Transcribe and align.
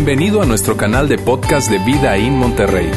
Bienvenido 0.00 0.40
a 0.40 0.46
nuestro 0.46 0.76
canal 0.76 1.08
de 1.08 1.18
podcast 1.18 1.68
de 1.68 1.78
Vida 1.80 2.16
en 2.16 2.38
Monterrey. 2.38 2.88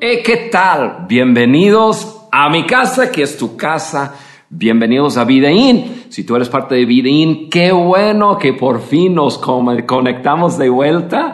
Hey, 0.00 0.22
¿qué 0.24 0.48
tal? 0.50 1.04
Bienvenidos 1.06 2.22
a 2.32 2.48
mi 2.48 2.64
casa, 2.64 3.12
que 3.12 3.24
es 3.24 3.36
tu 3.36 3.58
casa. 3.58 4.14
Bienvenidos 4.48 5.18
a 5.18 5.24
Videín. 5.24 6.04
Si 6.08 6.24
tú 6.24 6.34
eres 6.34 6.48
parte 6.48 6.76
de 6.76 6.86
Videín, 6.86 7.50
qué 7.50 7.72
bueno 7.72 8.38
que 8.38 8.54
por 8.54 8.80
fin 8.80 9.16
nos 9.16 9.36
conectamos 9.36 10.56
de 10.56 10.70
vuelta. 10.70 11.25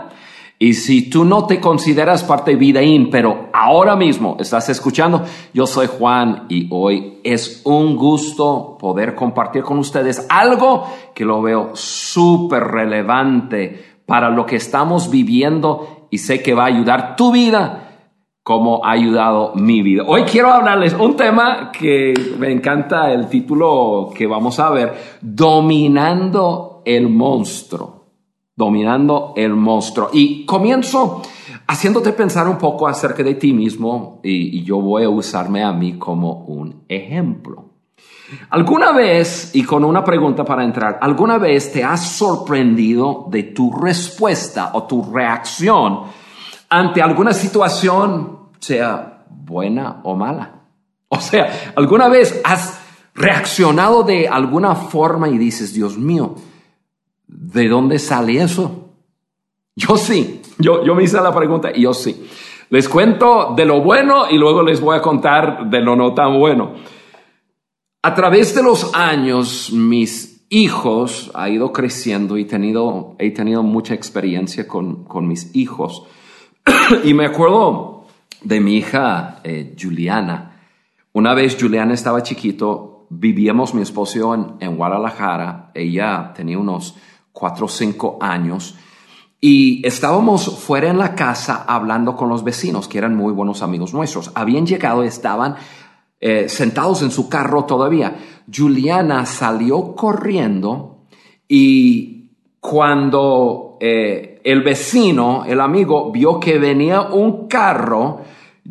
Y 0.63 0.75
si 0.75 1.11
tú 1.11 1.25
no 1.25 1.45
te 1.45 1.59
consideras 1.59 2.23
parte 2.23 2.53
de 2.53 2.57
Videín, 2.57 3.11
pero 3.11 3.49
ahora 3.53 3.97
mismo 3.97 4.37
estás 4.39 4.69
escuchando, 4.69 5.25
yo 5.53 5.67
soy 5.67 5.89
Juan 5.89 6.47
y 6.49 6.69
hoy 6.71 7.19
es 7.25 7.63
un 7.65 7.97
gusto 7.97 8.77
poder 8.79 9.17
compartir 9.17 9.65
con 9.65 9.81
ustedes 9.81 10.25
algo 10.31 10.87
que 11.17 11.25
lo 11.25 11.43
veo 11.43 11.71
súper 11.75 12.63
relevante 12.63 13.97
para 14.07 14.31
lo 14.31 14.47
que 14.47 14.55
estamos 14.55 15.11
viviendo 15.11 16.07
y 16.11 16.19
sé 16.19 16.41
que 16.45 16.55
va 16.55 16.63
a 16.63 16.69
ayudar 16.69 17.17
tu 17.17 17.33
vida 17.33 18.13
como 18.45 18.87
ha 18.87 18.93
ayudado 18.93 19.55
mi 19.57 19.83
vida. 19.83 20.05
Hoy 20.07 20.23
quiero 20.23 20.53
hablarles 20.53 20.95
un 20.95 21.17
tema 21.17 21.73
que 21.73 22.15
me 22.39 22.53
encanta 22.53 23.11
el 23.11 23.27
título 23.27 24.11
que 24.17 24.29
vamos 24.29 24.61
a 24.61 24.71
ver, 24.71 24.95
dominando 25.23 26.83
el 26.85 27.09
monstruo 27.09 28.02
dominando 28.55 29.33
el 29.37 29.55
monstruo. 29.55 30.11
Y 30.13 30.45
comienzo 30.45 31.23
haciéndote 31.67 32.13
pensar 32.13 32.49
un 32.49 32.59
poco 32.59 32.87
acerca 32.87 33.23
de 33.23 33.35
ti 33.35 33.53
mismo 33.53 34.21
y, 34.23 34.63
yo 34.63 34.81
voy 34.81 35.05
a 35.05 35.09
usarme 35.09 35.63
a 35.63 35.73
mí 35.73 35.99
como 35.99 36.45
un 36.45 36.85
ejemplo. 36.89 37.71
¿Alguna 38.51 38.93
vez, 38.93 39.51
y 39.55 39.63
con 39.63 39.85
una 39.85 40.03
pregunta 40.03 40.45
para 40.45 40.65
entrar, 40.65 40.99
alguna 41.03 41.39
vez 41.39 41.71
te 41.71 41.85
has 41.85 42.13
sorprendido 42.13 43.27
de 43.31 43.43
tu 43.43 43.71
respuesta 43.73 44.71
o 44.73 44.85
tu 44.85 45.03
reacción 45.13 46.05
ante 46.71 47.03
alguna 47.03 47.35
situación, 47.35 48.49
sea 48.59 49.25
buena 49.29 50.01
o 50.05 50.17
mala? 50.17 50.63
O 51.09 51.21
sea, 51.21 51.73
¿alguna 51.77 52.09
vez 52.09 52.41
has 52.43 52.81
reaccionado 53.15 54.03
de 54.03 54.29
alguna 54.29 54.75
forma 54.75 55.29
y 55.29 55.37
dices, 55.37 55.75
Dios 55.75 55.99
mío, 55.99 56.37
¿De 57.27 57.69
dónde 57.69 57.99
sale 57.99 58.43
eso? 58.43 58.91
Yo 59.75 59.97
sí, 59.97 60.43
yo, 60.59 60.85
yo 60.85 60.95
me 60.95 61.05
hice 61.05 61.21
la 61.21 61.35
pregunta 61.35 61.71
y 61.75 61.83
yo 61.83 61.95
sí. 61.95 62.27
Les 62.71 62.89
cuento 62.89 63.55
de 63.57 63.65
lo 63.65 63.83
bueno 63.83 64.31
y 64.31 64.39
luego 64.39 64.63
les 64.63 64.81
voy 64.81 64.97
a 64.97 65.03
contar 65.03 65.69
de 65.69 65.81
lo 65.81 65.95
no 65.95 66.15
tan 66.15 66.39
bueno. 66.39 66.73
A 68.03 68.15
través 68.15 68.55
de 68.55 68.63
los 68.63 68.95
años, 68.95 69.71
mis 69.73 70.47
hijos 70.49 71.31
ha 71.35 71.49
ido 71.49 71.73
creciendo 71.73 72.37
y 72.37 72.45
tenido, 72.45 73.15
he 73.19 73.31
tenido 73.31 73.63
mucha 73.63 73.95
experiencia 73.95 74.67
con, 74.67 75.05
con 75.05 75.29
mis 75.29 75.55
hijos. 75.55 76.05
y 77.05 77.15
me 77.15 77.27
acuerdo 77.27 78.07
de 78.43 78.61
mi 78.61 78.77
hija 78.77 79.41
eh, 79.45 79.75
Juliana. 79.81 80.61
Una 81.13 81.35
vez 81.35 81.57
Juliana 81.61 81.95
estaba 81.95 82.23
chiquito, 82.23 83.07
vivíamos 83.09 83.75
mi 83.75 83.83
esposo 83.83 84.35
en, 84.35 84.55
en 84.61 84.77
Guadalajara. 84.77 85.71
Ella 85.75 86.33
tenía 86.35 86.59
unos 86.59 86.97
cuatro 87.33 87.67
o 87.67 87.69
cinco 87.69 88.19
años, 88.21 88.77
y 89.45 89.85
estábamos 89.85 90.61
fuera 90.61 90.89
en 90.89 90.99
la 90.99 91.17
casa 91.17 91.65
hablando 91.67 92.15
con 92.15 92.29
los 92.29 92.45
vecinos, 92.45 92.87
que 92.87 92.99
eran 92.99 93.17
muy 93.17 93.33
buenos 93.33 93.61
amigos 93.63 93.93
nuestros. 93.93 94.31
Habían 94.37 94.67
llegado, 94.67 95.03
estaban 95.03 95.57
eh, 96.21 96.49
sentados 96.49 97.03
en 97.03 97.11
su 97.11 97.29
carro 97.29 97.65
todavía. 97.65 98.17
Juliana 98.55 99.27
salió 99.27 99.97
corriendo 99.97 101.07
y 101.49 102.31
cuando 102.61 103.79
eh, 103.81 104.41
el 104.45 104.63
vecino, 104.63 105.45
el 105.45 105.61
amigo, 105.61 106.13
vio 106.13 106.39
que 106.39 106.61
venía 106.61 107.01
un 107.01 107.49
carro, 107.49 108.21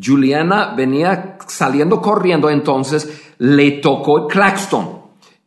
Juliana 0.02 0.74
venía 0.74 1.38
saliendo 1.46 2.02
corriendo, 2.02 2.50
entonces 2.50 3.34
le 3.40 3.72
tocó 3.72 4.20
el 4.20 4.28
claxon 4.28 5.02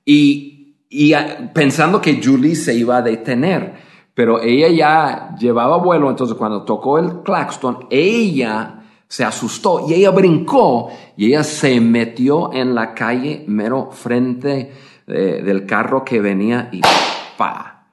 y 0.05 0.54
y 0.97 1.13
pensando 1.53 2.01
que 2.01 2.21
Julie 2.23 2.55
se 2.55 2.73
iba 2.73 2.99
a 2.99 3.03
detener, 3.03 3.75
pero 4.15 4.41
ella 4.41 4.69
ya 4.69 5.35
llevaba 5.37 5.79
vuelo, 5.79 6.09
entonces 6.09 6.37
cuando 6.37 6.63
tocó 6.63 7.01
el 7.01 7.23
claxon, 7.23 7.89
ella 7.91 8.85
se 9.09 9.25
asustó 9.25 9.89
y 9.89 9.95
ella 9.95 10.11
brincó 10.11 10.91
y 11.17 11.27
ella 11.27 11.43
se 11.43 11.81
metió 11.81 12.53
en 12.53 12.77
la 12.77 12.95
calle 12.95 13.43
mero 13.49 13.89
frente 13.91 14.73
eh, 15.09 15.43
del 15.45 15.67
carro 15.67 16.05
que 16.05 16.21
venía 16.21 16.69
y 16.71 16.81
pa. 17.37 17.89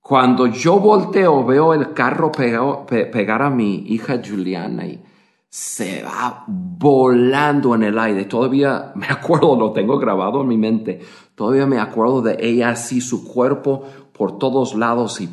Cuando 0.00 0.48
yo 0.48 0.80
volteo 0.80 1.44
veo 1.44 1.72
el 1.72 1.92
carro 1.92 2.32
pegar 2.32 3.42
a 3.42 3.50
mi 3.50 3.84
hija 3.86 4.20
Juliana 4.24 4.86
y 4.86 5.00
se 5.48 6.02
va 6.02 6.44
volando 6.46 7.74
en 7.74 7.84
el 7.84 7.98
aire. 7.98 8.24
Todavía 8.24 8.92
me 8.94 9.06
acuerdo, 9.08 9.56
lo 9.56 9.72
tengo 9.72 9.98
grabado 9.98 10.42
en 10.42 10.48
mi 10.48 10.58
mente. 10.58 11.00
Todavía 11.36 11.66
me 11.66 11.78
acuerdo 11.78 12.22
de 12.22 12.38
ella 12.40 12.70
así, 12.70 13.00
su 13.00 13.24
cuerpo 13.24 13.84
por 14.12 14.38
todos 14.38 14.74
lados 14.74 15.20
y 15.20 15.28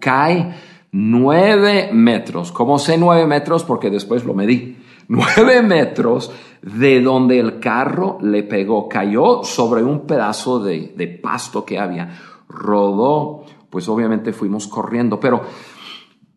cae 0.00 0.54
nueve 0.92 1.90
metros. 1.92 2.52
¿Cómo 2.52 2.78
sé 2.78 2.96
nueve 2.96 3.26
metros? 3.26 3.64
Porque 3.64 3.90
después 3.90 4.24
lo 4.24 4.32
medí. 4.34 4.78
Nueve 5.06 5.62
metros 5.62 6.32
de 6.62 7.02
donde 7.02 7.38
el 7.38 7.60
carro 7.60 8.16
le 8.22 8.42
pegó. 8.42 8.88
Cayó 8.88 9.44
sobre 9.44 9.84
un 9.84 10.06
pedazo 10.06 10.60
de, 10.60 10.94
de 10.96 11.08
pasto 11.08 11.62
que 11.62 11.78
había. 11.78 12.08
Rodó. 12.48 13.44
Pues 13.68 13.86
obviamente 13.86 14.32
fuimos 14.32 14.66
corriendo. 14.66 15.20
Pero 15.20 15.42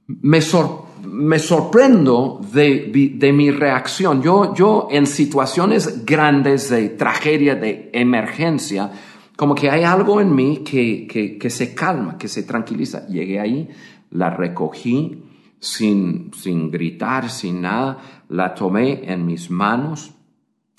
me 0.08 0.42
sorprendió 0.42 0.87
me 1.18 1.40
sorprendo 1.40 2.40
de, 2.54 3.32
mi 3.34 3.52
reacción. 3.52 4.22
Yo, 4.22 4.54
yo 4.54 4.88
en 4.92 5.08
situaciones 5.08 6.06
grandes 6.06 6.70
de 6.70 6.90
tragedia, 6.90 7.56
de 7.56 7.90
emergencia, 7.92 8.92
como 9.36 9.56
que 9.56 9.70
hay 9.70 9.84
algo 9.84 10.22
en 10.22 10.34
mí 10.34 10.60
que, 10.60 11.08
que, 11.40 11.50
se 11.50 11.74
calma, 11.74 12.18
que 12.18 12.28
se 12.28 12.44
tranquiliza. 12.44 13.08
Llegué 13.08 13.40
ahí, 13.40 13.68
la 14.12 14.30
recogí 14.30 15.24
sin, 15.60 16.32
sin 16.34 16.70
gritar, 16.70 17.30
sin 17.30 17.62
nada, 17.62 17.98
la 18.30 18.54
tomé 18.54 19.12
en 19.12 19.26
mis 19.26 19.50
manos. 19.50 20.14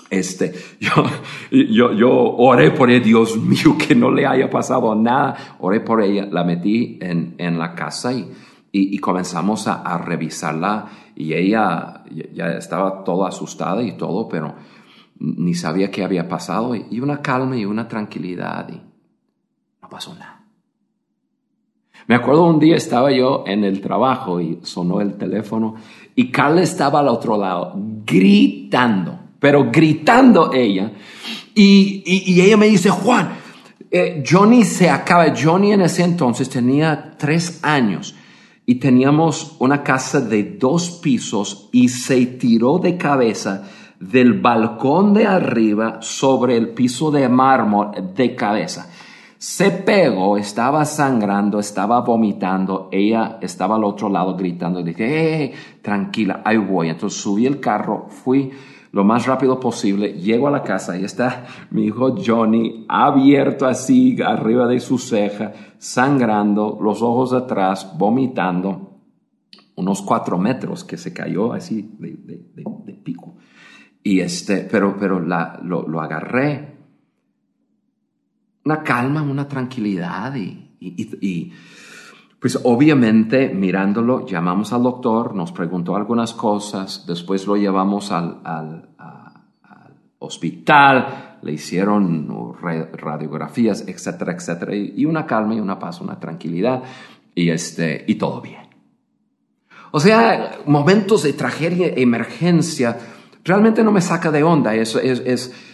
Este, 0.08 0.54
yo, 0.80 0.92
yo, 1.50 1.92
yo 1.92 2.10
oré 2.10 2.70
por 2.70 2.90
ella, 2.90 3.04
Dios 3.04 3.36
mío, 3.36 3.76
que 3.76 3.94
no 3.96 4.12
le 4.12 4.24
haya 4.24 4.48
pasado 4.48 4.94
nada. 4.94 5.56
Oré 5.58 5.80
por 5.80 6.00
ella, 6.00 6.28
la 6.30 6.44
metí 6.44 6.96
en, 7.00 7.34
en 7.38 7.58
la 7.58 7.74
casa 7.74 8.12
y, 8.12 8.30
y, 8.70 8.98
comenzamos 8.98 9.66
a, 9.66 9.98
revisarla 9.98 10.88
y 11.16 11.34
ella 11.34 12.04
ya 12.34 12.52
estaba 12.52 13.02
toda 13.02 13.28
asustada 13.28 13.82
y 13.82 13.96
todo, 13.96 14.28
pero 14.28 14.54
ni 15.18 15.54
sabía 15.54 15.90
qué 15.90 16.04
había 16.04 16.28
pasado 16.28 16.74
y, 16.74 17.00
una 17.00 17.22
calma 17.22 17.56
y 17.56 17.64
una 17.64 17.88
tranquilidad 17.88 18.68
y 18.68 18.80
no 19.82 19.88
pasó 19.88 20.14
nada. 20.14 20.44
Me 22.06 22.14
acuerdo 22.14 22.44
un 22.44 22.58
día 22.58 22.76
estaba 22.76 23.10
yo 23.10 23.44
en 23.46 23.64
el 23.64 23.80
trabajo 23.80 24.40
y 24.40 24.60
sonó 24.62 25.00
el 25.00 25.14
teléfono 25.14 25.74
y 26.14 26.30
Carla 26.30 26.62
estaba 26.62 27.00
al 27.00 27.08
otro 27.08 27.36
lado 27.36 27.72
gritando, 27.76 29.18
pero 29.38 29.70
gritando 29.70 30.52
ella 30.52 30.92
y, 31.54 32.02
y 32.06 32.40
ella 32.40 32.56
me 32.56 32.66
dice, 32.66 32.90
Juan, 32.90 33.30
eh, 33.90 34.22
Johnny 34.28 34.64
se 34.64 34.90
acaba, 34.90 35.34
Johnny 35.34 35.72
en 35.72 35.80
ese 35.80 36.04
entonces 36.04 36.50
tenía 36.50 37.14
tres 37.18 37.60
años 37.62 38.14
y 38.68 38.74
teníamos 38.74 39.56
una 39.60 39.82
casa 39.82 40.20
de 40.20 40.42
dos 40.42 40.90
pisos 41.02 41.70
y 41.72 41.88
se 41.88 42.26
tiró 42.26 42.78
de 42.78 42.98
cabeza 42.98 43.66
del 43.98 44.42
balcón 44.42 45.14
de 45.14 45.26
arriba 45.26 46.02
sobre 46.02 46.58
el 46.58 46.74
piso 46.74 47.10
de 47.10 47.30
mármol 47.30 48.12
de 48.14 48.34
cabeza. 48.34 48.90
Se 49.38 49.70
pegó, 49.70 50.36
estaba 50.36 50.84
sangrando, 50.84 51.58
estaba 51.58 52.02
vomitando, 52.02 52.90
ella 52.92 53.38
estaba 53.40 53.76
al 53.76 53.84
otro 53.84 54.10
lado 54.10 54.36
gritando, 54.36 54.82
dije, 54.82 55.06
hey, 55.08 55.52
tranquila, 55.80 56.42
ahí 56.44 56.58
voy. 56.58 56.90
Entonces 56.90 57.22
subí 57.22 57.46
el 57.46 57.60
carro, 57.60 58.08
fui 58.10 58.50
lo 58.92 59.04
más 59.04 59.26
rápido 59.26 59.60
posible, 59.60 60.14
llego 60.14 60.48
a 60.48 60.50
la 60.50 60.62
casa 60.62 60.98
y 60.98 61.04
está 61.04 61.46
mi 61.70 61.84
hijo 61.84 62.16
Johnny 62.24 62.86
abierto 62.88 63.66
así 63.66 64.20
arriba 64.22 64.66
de 64.66 64.80
su 64.80 64.98
ceja, 64.98 65.52
sangrando, 65.78 66.78
los 66.80 67.02
ojos 67.02 67.32
atrás, 67.32 67.92
vomitando, 67.98 69.00
unos 69.76 70.02
cuatro 70.02 70.38
metros 70.38 70.84
que 70.84 70.96
se 70.96 71.12
cayó 71.12 71.52
así 71.52 71.96
de, 71.98 72.96
pico. 73.02 73.36
Y 74.02 74.20
este, 74.20 74.68
pero, 74.70 74.96
pero 74.98 75.20
la, 75.20 75.60
lo, 75.62 76.00
agarré. 76.00 76.76
Una 78.64 78.82
calma, 78.82 79.22
una 79.22 79.46
tranquilidad 79.46 80.34
y 80.36 81.52
pues 82.40 82.58
obviamente 82.62 83.48
mirándolo, 83.48 84.26
llamamos 84.26 84.72
al 84.72 84.82
doctor, 84.82 85.34
nos 85.34 85.52
preguntó 85.52 85.96
algunas 85.96 86.34
cosas, 86.34 87.04
después 87.06 87.46
lo 87.46 87.56
llevamos 87.56 88.12
al, 88.12 88.40
hospital, 90.20 91.38
le 91.42 91.52
hicieron 91.52 92.56
radiografías, 92.92 93.86
etcétera, 93.86 94.32
etcétera, 94.32 94.74
y 94.74 95.04
una 95.04 95.24
calma 95.26 95.54
y 95.54 95.60
una 95.60 95.78
paz, 95.78 96.00
una 96.00 96.18
tranquilidad, 96.18 96.82
y, 97.34 97.50
este, 97.50 98.04
y 98.08 98.16
todo 98.16 98.40
bien. 98.40 98.68
O 99.90 100.00
sea, 100.00 100.58
momentos 100.66 101.22
de 101.22 101.32
tragedia, 101.32 101.88
emergencia, 101.96 102.98
realmente 103.44 103.82
no 103.82 103.92
me 103.92 104.00
saca 104.00 104.30
de 104.30 104.42
onda, 104.42 104.74
es, 104.74 104.94
es, 104.96 105.20
es 105.24 105.67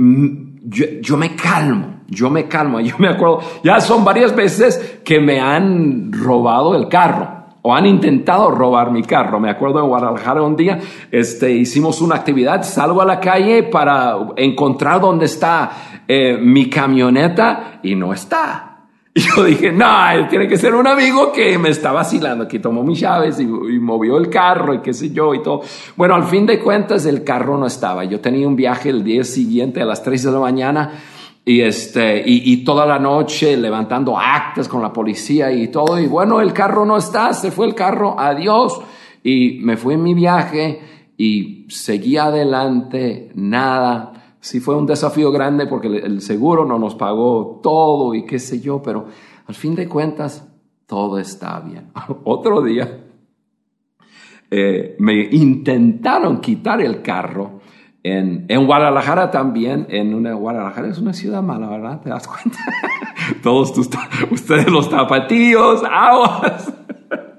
yo, 0.00 0.86
yo, 1.02 1.16
me 1.16 1.36
calmo, 1.36 2.00
yo 2.08 2.30
me 2.30 2.48
calmo, 2.48 2.80
yo 2.80 2.96
me 2.98 3.08
acuerdo, 3.08 3.40
ya 3.62 3.80
son 3.80 4.04
varias 4.04 4.34
veces 4.34 5.00
que 5.04 5.20
me 5.20 5.40
han 5.40 6.12
robado 6.12 6.74
el 6.74 6.88
carro 6.88 7.40
o 7.62 7.74
han 7.74 7.84
intentado 7.84 8.50
robar 8.50 8.90
mi 8.90 9.02
carro. 9.02 9.38
Me 9.38 9.50
acuerdo 9.50 9.80
en 9.80 9.88
Guadalajara 9.88 10.40
un 10.42 10.56
día, 10.56 10.78
este, 11.10 11.50
hicimos 11.50 12.00
una 12.00 12.16
actividad, 12.16 12.62
salgo 12.62 13.02
a 13.02 13.04
la 13.04 13.20
calle 13.20 13.64
para 13.64 14.16
encontrar 14.36 15.00
dónde 15.00 15.26
está 15.26 15.70
eh, 16.08 16.38
mi 16.40 16.70
camioneta 16.70 17.80
y 17.82 17.94
no 17.94 18.14
está. 18.14 18.69
Y 19.12 19.20
yo 19.22 19.42
dije, 19.42 19.72
no, 19.72 20.28
tiene 20.28 20.46
que 20.46 20.56
ser 20.56 20.72
un 20.72 20.86
amigo 20.86 21.32
que 21.32 21.58
me 21.58 21.70
está 21.70 21.90
vacilando, 21.90 22.46
que 22.46 22.60
tomó 22.60 22.84
mis 22.84 23.00
llaves 23.00 23.40
y, 23.40 23.46
movió 23.46 24.16
el 24.16 24.30
carro 24.30 24.72
y 24.72 24.78
qué 24.80 24.94
sé 24.94 25.10
yo 25.10 25.34
y 25.34 25.42
todo. 25.42 25.62
Bueno, 25.96 26.14
al 26.14 26.24
fin 26.24 26.46
de 26.46 26.60
cuentas 26.60 27.06
el 27.06 27.24
carro 27.24 27.58
no 27.58 27.66
estaba. 27.66 28.04
Yo 28.04 28.20
tenía 28.20 28.46
un 28.46 28.54
viaje 28.54 28.90
el 28.90 29.02
día 29.02 29.24
siguiente 29.24 29.82
a 29.82 29.84
las 29.84 30.02
3 30.04 30.22
de 30.22 30.30
la 30.30 30.38
mañana 30.38 30.92
y, 31.44 31.60
este, 31.60 32.22
y, 32.24 32.52
y, 32.52 32.64
toda 32.64 32.86
la 32.86 33.00
noche 33.00 33.56
levantando 33.56 34.16
actas 34.16 34.68
con 34.68 34.80
la 34.80 34.92
policía 34.92 35.50
y 35.50 35.68
todo. 35.68 35.98
Y 35.98 36.06
bueno, 36.06 36.40
el 36.40 36.52
carro 36.52 36.84
no 36.84 36.96
está, 36.96 37.32
se 37.32 37.50
fue 37.50 37.66
el 37.66 37.74
carro, 37.74 38.14
adiós. 38.16 38.80
Y 39.24 39.58
me 39.62 39.76
fui 39.76 39.94
en 39.94 40.04
mi 40.04 40.14
viaje 40.14 40.80
y 41.18 41.66
seguí 41.68 42.16
adelante, 42.16 43.32
nada. 43.34 44.19
Sí 44.40 44.60
fue 44.60 44.74
un 44.74 44.86
desafío 44.86 45.30
grande 45.30 45.66
porque 45.66 45.88
el 45.88 46.20
seguro 46.22 46.64
no 46.64 46.78
nos 46.78 46.94
pagó 46.94 47.60
todo 47.62 48.14
y 48.14 48.24
qué 48.24 48.38
sé 48.38 48.60
yo, 48.60 48.82
pero 48.82 49.06
al 49.46 49.54
fin 49.54 49.74
de 49.74 49.86
cuentas 49.86 50.48
todo 50.86 51.18
está 51.18 51.60
bien. 51.60 51.92
Otro 52.24 52.62
día 52.62 53.04
eh, 54.50 54.96
me 54.98 55.28
intentaron 55.30 56.40
quitar 56.40 56.80
el 56.80 57.02
carro 57.02 57.60
en, 58.02 58.46
en, 58.48 58.66
Guadalajara 58.66 59.30
también, 59.30 59.86
en 59.90 60.14
una 60.14 60.32
Guadalajara 60.32 60.88
es 60.88 60.98
una 60.98 61.12
ciudad 61.12 61.42
mala, 61.42 61.68
¿verdad? 61.68 62.00
¿Te 62.00 62.08
das 62.08 62.26
cuenta? 62.26 62.58
Todos 63.42 63.74
tus, 63.74 63.90
ustedes 64.30 64.70
los 64.70 64.88
tapatíos, 64.88 65.82
aguas. 65.84 66.72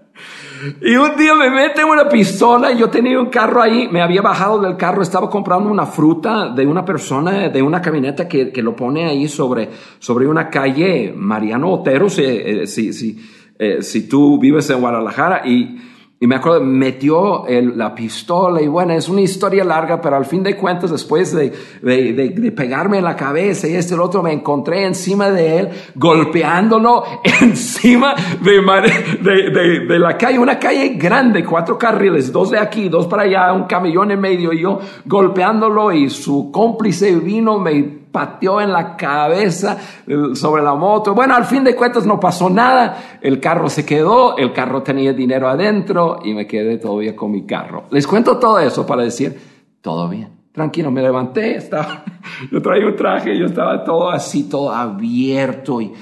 Y 0.81 0.96
un 0.96 1.16
día 1.16 1.34
me 1.36 1.50
meten 1.50 1.86
una 1.86 2.08
pistola 2.08 2.72
y 2.72 2.78
yo 2.78 2.90
tenía 2.90 3.19
un 3.19 3.30
carro 3.30 3.62
ahí, 3.62 3.88
me 3.88 4.02
había 4.02 4.22
bajado 4.22 4.62
del 4.62 4.78
carro, 4.78 5.02
estaba 5.02 5.30
comprando 5.30 5.69
una 5.69 5.86
fruta 5.86 6.50
de 6.50 6.66
una 6.66 6.86
persona, 6.86 7.50
de 7.50 7.62
una 7.62 7.81
camioneta 7.81 8.28
que, 8.28 8.52
que 8.52 8.62
lo 8.62 8.75
pone 8.75 9.06
ahí 9.06 9.28
sobre, 9.28 9.69
sobre 10.00 10.28
una 10.28 10.50
calle, 10.50 11.13
Mariano 11.16 11.72
Otero, 11.72 12.10
si, 12.10 12.24
eh, 12.24 12.68
si, 12.68 13.19
eh, 13.58 13.81
si 13.81 14.08
tú 14.08 14.40
vives 14.40 14.69
en 14.69 14.81
Guadalajara 14.81 15.42
y 15.46 15.91
y 16.24 16.28
me 16.28 16.36
acuerdo, 16.36 16.62
metió 16.62 17.46
la 17.50 17.96
pistola 17.96 18.62
y 18.62 18.68
bueno, 18.68 18.94
es 18.94 19.10
una 19.10 19.22
historia 19.22 19.64
larga, 19.64 20.00
pero 20.00 20.18
al 20.18 20.26
fin 20.28 20.44
de 20.44 20.56
cuentas, 20.56 20.92
después 20.92 21.34
de, 21.34 21.52
de, 21.82 22.14
de, 22.14 22.52
pegarme 22.52 23.00
en 23.00 23.06
la 23.06 23.16
cabeza 23.16 23.68
y 23.68 23.74
este 23.74 23.96
el 23.96 24.02
otro, 24.02 24.22
me 24.22 24.32
encontré 24.32 24.86
encima 24.86 25.32
de 25.32 25.58
él, 25.58 25.70
golpeándolo 25.96 27.04
encima 27.42 28.14
de, 28.40 29.80
de, 29.88 29.98
la 29.98 30.16
calle, 30.16 30.38
una 30.38 30.60
calle 30.60 30.90
grande, 30.90 31.44
cuatro 31.44 31.76
carriles, 31.76 32.32
dos 32.32 32.52
de 32.52 32.60
aquí, 32.60 32.88
dos 32.88 33.08
para 33.08 33.24
allá, 33.24 33.52
un 33.52 33.64
camellón 33.64 34.12
en 34.12 34.22
medio, 34.22 34.54
y 34.54 34.62
yo 34.62 34.80
golpeándolo 35.06 35.92
y 35.92 36.08
su 36.12 36.52
cómplice 36.52 37.16
vino, 37.16 37.58
me 37.58 38.00
pateó 38.12 38.62
en 38.62 38.72
la 38.72 38.96
cabeza 38.96 39.78
eh, 40.08 40.36
sobre 40.36 40.63
la 40.63 40.75
moto. 40.75 41.13
Bueno, 41.13 41.36
al 41.36 41.46
fin 41.46 41.63
de 41.63 41.75
cuentas 41.75 42.06
no 42.06 42.19
pasó 42.19 42.50
nada. 42.50 43.19
El 43.22 43.40
carro 43.40 43.69
se 43.69 43.86
quedó, 43.86 44.38
el 44.38 44.54
carro 44.54 44.84
tenía 44.84 45.13
dinero 45.13 45.48
adentro 45.48 46.19
y 46.24 46.34
me 46.34 46.46
quedé 46.48 46.78
todavía 46.78 47.16
con 47.16 47.31
mi 47.31 47.46
carro. 47.46 47.86
Les 47.92 48.06
cuento 48.06 48.38
todo 48.38 48.60
eso 48.60 48.86
para 48.86 49.04
decir, 49.04 49.40
todo 49.81 50.08
bien. 50.10 50.42
Tranquilo, 50.52 50.92
me 50.92 51.02
levanté, 51.02 51.56
estaba, 51.56 52.04
yo 52.52 52.62
traía 52.62 52.86
un 52.86 52.96
traje, 52.96 53.38
yo 53.38 53.46
estaba 53.46 53.84
todo 53.86 54.10
así, 54.10 54.50
todo 54.50 54.69
abierto 54.69 55.80
y 55.80 55.94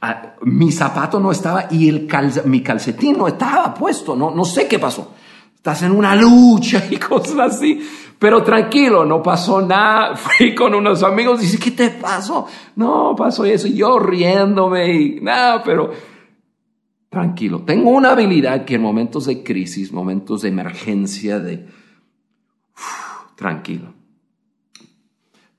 ah, 0.00 0.34
mi 0.42 0.70
zapato 0.70 1.18
no 1.18 1.32
estaba 1.32 1.66
y 1.72 1.88
el 1.88 2.08
mi 2.44 2.62
calcetín 2.62 3.18
no 3.18 3.26
estaba 3.26 3.74
puesto, 3.74 4.14
no, 4.14 4.30
no 4.30 4.44
sé 4.44 4.68
qué 4.68 4.78
pasó. 4.78 5.12
Estás 5.56 5.82
en 5.82 5.90
una 5.90 6.14
lucha 6.14 6.84
y 6.88 6.96
cosas 6.98 7.54
así. 7.54 7.80
Pero 8.18 8.42
tranquilo, 8.42 9.04
no 9.04 9.22
pasó 9.22 9.60
nada. 9.60 10.16
Fui 10.16 10.54
con 10.54 10.74
unos 10.74 11.02
amigos 11.02 11.40
y 11.40 11.46
dice, 11.46 11.58
¿qué 11.58 11.70
te 11.70 11.90
pasó? 11.90 12.46
No, 12.76 13.14
pasó 13.16 13.44
eso. 13.44 13.68
Yo 13.68 13.98
riéndome 13.98 14.94
y 14.94 15.20
nada, 15.20 15.62
pero 15.62 15.90
tranquilo. 17.08 17.62
Tengo 17.62 17.90
una 17.90 18.12
habilidad 18.12 18.64
que 18.64 18.76
en 18.76 18.82
momentos 18.82 19.26
de 19.26 19.42
crisis, 19.42 19.92
momentos 19.92 20.42
de 20.42 20.48
emergencia, 20.48 21.38
de... 21.38 21.66
tranquilo. 23.36 23.92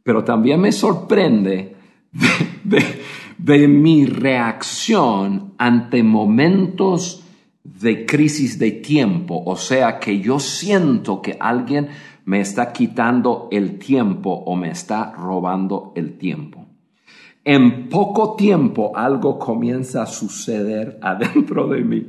Pero 0.03 0.23
también 0.23 0.61
me 0.61 0.71
sorprende 0.71 1.75
de, 2.63 3.01
de 3.37 3.67
mi 3.67 4.05
reacción 4.05 5.53
ante 5.57 6.01
momentos 6.01 7.23
de 7.63 8.05
crisis 8.05 8.57
de 8.57 8.71
tiempo, 8.71 9.43
o 9.45 9.57
sea 9.57 9.99
que 9.99 10.19
yo 10.19 10.39
siento 10.39 11.21
que 11.21 11.37
alguien 11.39 11.89
me 12.27 12.41
está 12.41 12.73
quitando 12.73 13.47
el 13.51 13.79
tiempo 13.79 14.31
o 14.31 14.55
me 14.57 14.69
está 14.69 15.13
robando 15.13 15.93
el 15.95 16.17
tiempo. 16.17 16.65
En 17.45 17.87
poco 17.87 18.35
tiempo 18.35 18.91
algo 18.93 19.39
comienza 19.39 20.03
a 20.03 20.07
suceder 20.07 20.99
adentro 21.01 21.67
de 21.69 21.83
mí. 21.83 22.05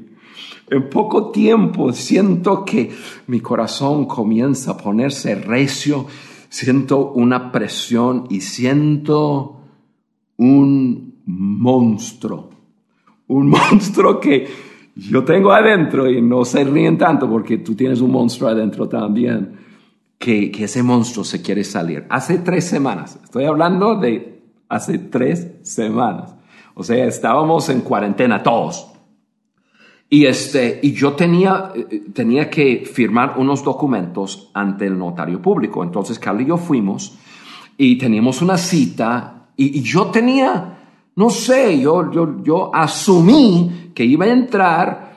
En 0.70 0.90
poco 0.90 1.30
tiempo 1.30 1.92
siento 1.92 2.64
que 2.64 2.90
mi 3.28 3.38
corazón 3.38 4.06
comienza 4.06 4.72
a 4.72 4.76
ponerse 4.76 5.36
recio, 5.36 6.06
siento 6.48 7.12
una 7.12 7.52
presión 7.52 8.26
y 8.28 8.40
siento 8.40 9.60
un 10.36 11.22
monstruo, 11.26 12.50
un 13.28 13.48
monstruo 13.50 14.18
que 14.18 14.48
yo 14.96 15.22
tengo 15.22 15.52
adentro 15.52 16.10
y 16.10 16.20
no 16.20 16.44
se 16.44 16.64
ríen 16.64 16.98
tanto 16.98 17.30
porque 17.30 17.58
tú 17.58 17.76
tienes 17.76 18.00
un 18.00 18.10
monstruo 18.10 18.50
adentro 18.50 18.88
también 18.88 19.57
que, 20.18 20.50
ese 20.58 20.82
monstruo 20.82 21.24
se 21.24 21.40
quiere 21.40 21.64
salir. 21.64 22.06
Hace 22.10 22.38
tres 22.38 22.64
semanas, 22.64 23.18
estoy 23.22 23.44
hablando 23.44 23.96
de 23.96 24.42
hace 24.68 24.98
tres 24.98 25.52
semanas. 25.62 26.34
O 26.74 26.82
sea, 26.82 27.06
estábamos 27.06 27.68
en 27.68 27.80
cuarentena 27.80 28.42
todos. 28.42 28.88
Y, 30.10 30.26
este, 30.26 30.80
y 30.82 30.92
yo 30.92 31.12
tenía, 31.12 31.72
eh, 31.74 32.04
tenía 32.12 32.48
que 32.48 32.84
firmar 32.90 33.34
unos 33.36 33.62
documentos 33.62 34.50
ante 34.54 34.86
el 34.86 34.98
notario 34.98 35.40
público. 35.40 35.82
Entonces, 35.82 36.18
Carlos 36.18 36.42
y 36.42 36.46
yo 36.46 36.56
fuimos 36.56 37.18
y 37.76 37.96
teníamos 37.98 38.40
una 38.42 38.56
cita 38.56 39.50
y, 39.56 39.78
y 39.78 39.82
yo 39.82 40.06
tenía, 40.06 40.78
no 41.14 41.30
sé, 41.30 41.78
yo, 41.78 42.10
yo, 42.10 42.42
yo 42.42 42.74
asumí 42.74 43.90
que 43.94 44.04
iba 44.04 44.24
a 44.24 44.30
entrar 44.30 45.07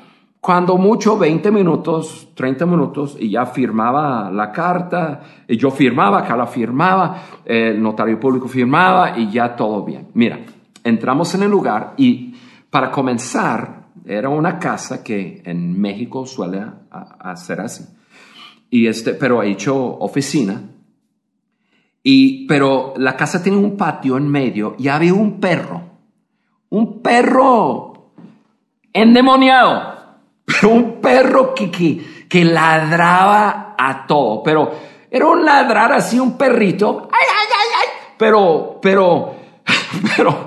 cuando 0.42 0.76
mucho 0.78 1.20
20 1.20 1.52
minutos, 1.52 2.30
30 2.34 2.66
minutos, 2.66 3.16
y 3.20 3.30
ya 3.30 3.46
firmaba 3.46 4.32
la 4.32 4.52
carta, 4.52 5.22
y 5.48 5.56
yo 5.56 5.70
firmaba, 5.70 6.26
Carla 6.26 6.48
firmaba, 6.48 7.22
el 7.46 7.80
notario 7.80 8.20
público 8.20 8.48
firmaba, 8.48 9.20
y 9.20 9.30
ya 9.30 9.56
todo 9.56 9.86
bien. 9.86 10.08
Mira, 10.16 10.40
entramos 10.84 11.36
en 11.36 11.44
el 11.44 11.52
lugar 11.52 11.94
y 11.98 12.34
para 12.72 12.90
comenzar, 12.90 13.82
era 14.04 14.30
una 14.30 14.58
casa 14.58 15.04
que 15.04 15.44
en 15.46 15.80
México 15.80 16.26
suele 16.26 16.66
hacer 16.90 17.62
así. 17.62 17.86
Y 18.72 18.88
este, 18.88 19.14
pero 19.14 19.44
he 19.44 19.52
hecho 19.52 19.78
oficina. 19.78 20.60
Y, 22.02 22.48
pero 22.48 22.96
la 22.98 23.16
casa 23.16 23.44
tiene 23.44 23.60
un 23.60 23.78
patio 23.78 24.18
en 24.18 24.28
medio 24.28 24.76
y 24.80 24.88
había 24.88 25.14
un 25.14 25.40
perro. 25.40 25.84
Un 26.70 27.02
perro 27.04 28.14
endemoniado 28.92 30.01
un 30.64 31.02
perro 31.02 31.54
que, 31.54 31.72
que, 31.72 32.26
que 32.28 32.46
ladraba 32.46 33.76
a 33.78 34.06
todo, 34.06 34.44
pero 34.44 34.72
era 35.10 35.26
un 35.28 35.44
ladrar 35.44 35.92
así, 35.92 36.20
un 36.20 36.38
perrito, 36.38 37.10
ay, 37.12 37.26
ay, 37.28 37.48
ay, 37.50 37.68
ay, 37.82 37.88
pero, 38.18 38.80
pero, 38.82 39.34
pero, 40.16 40.46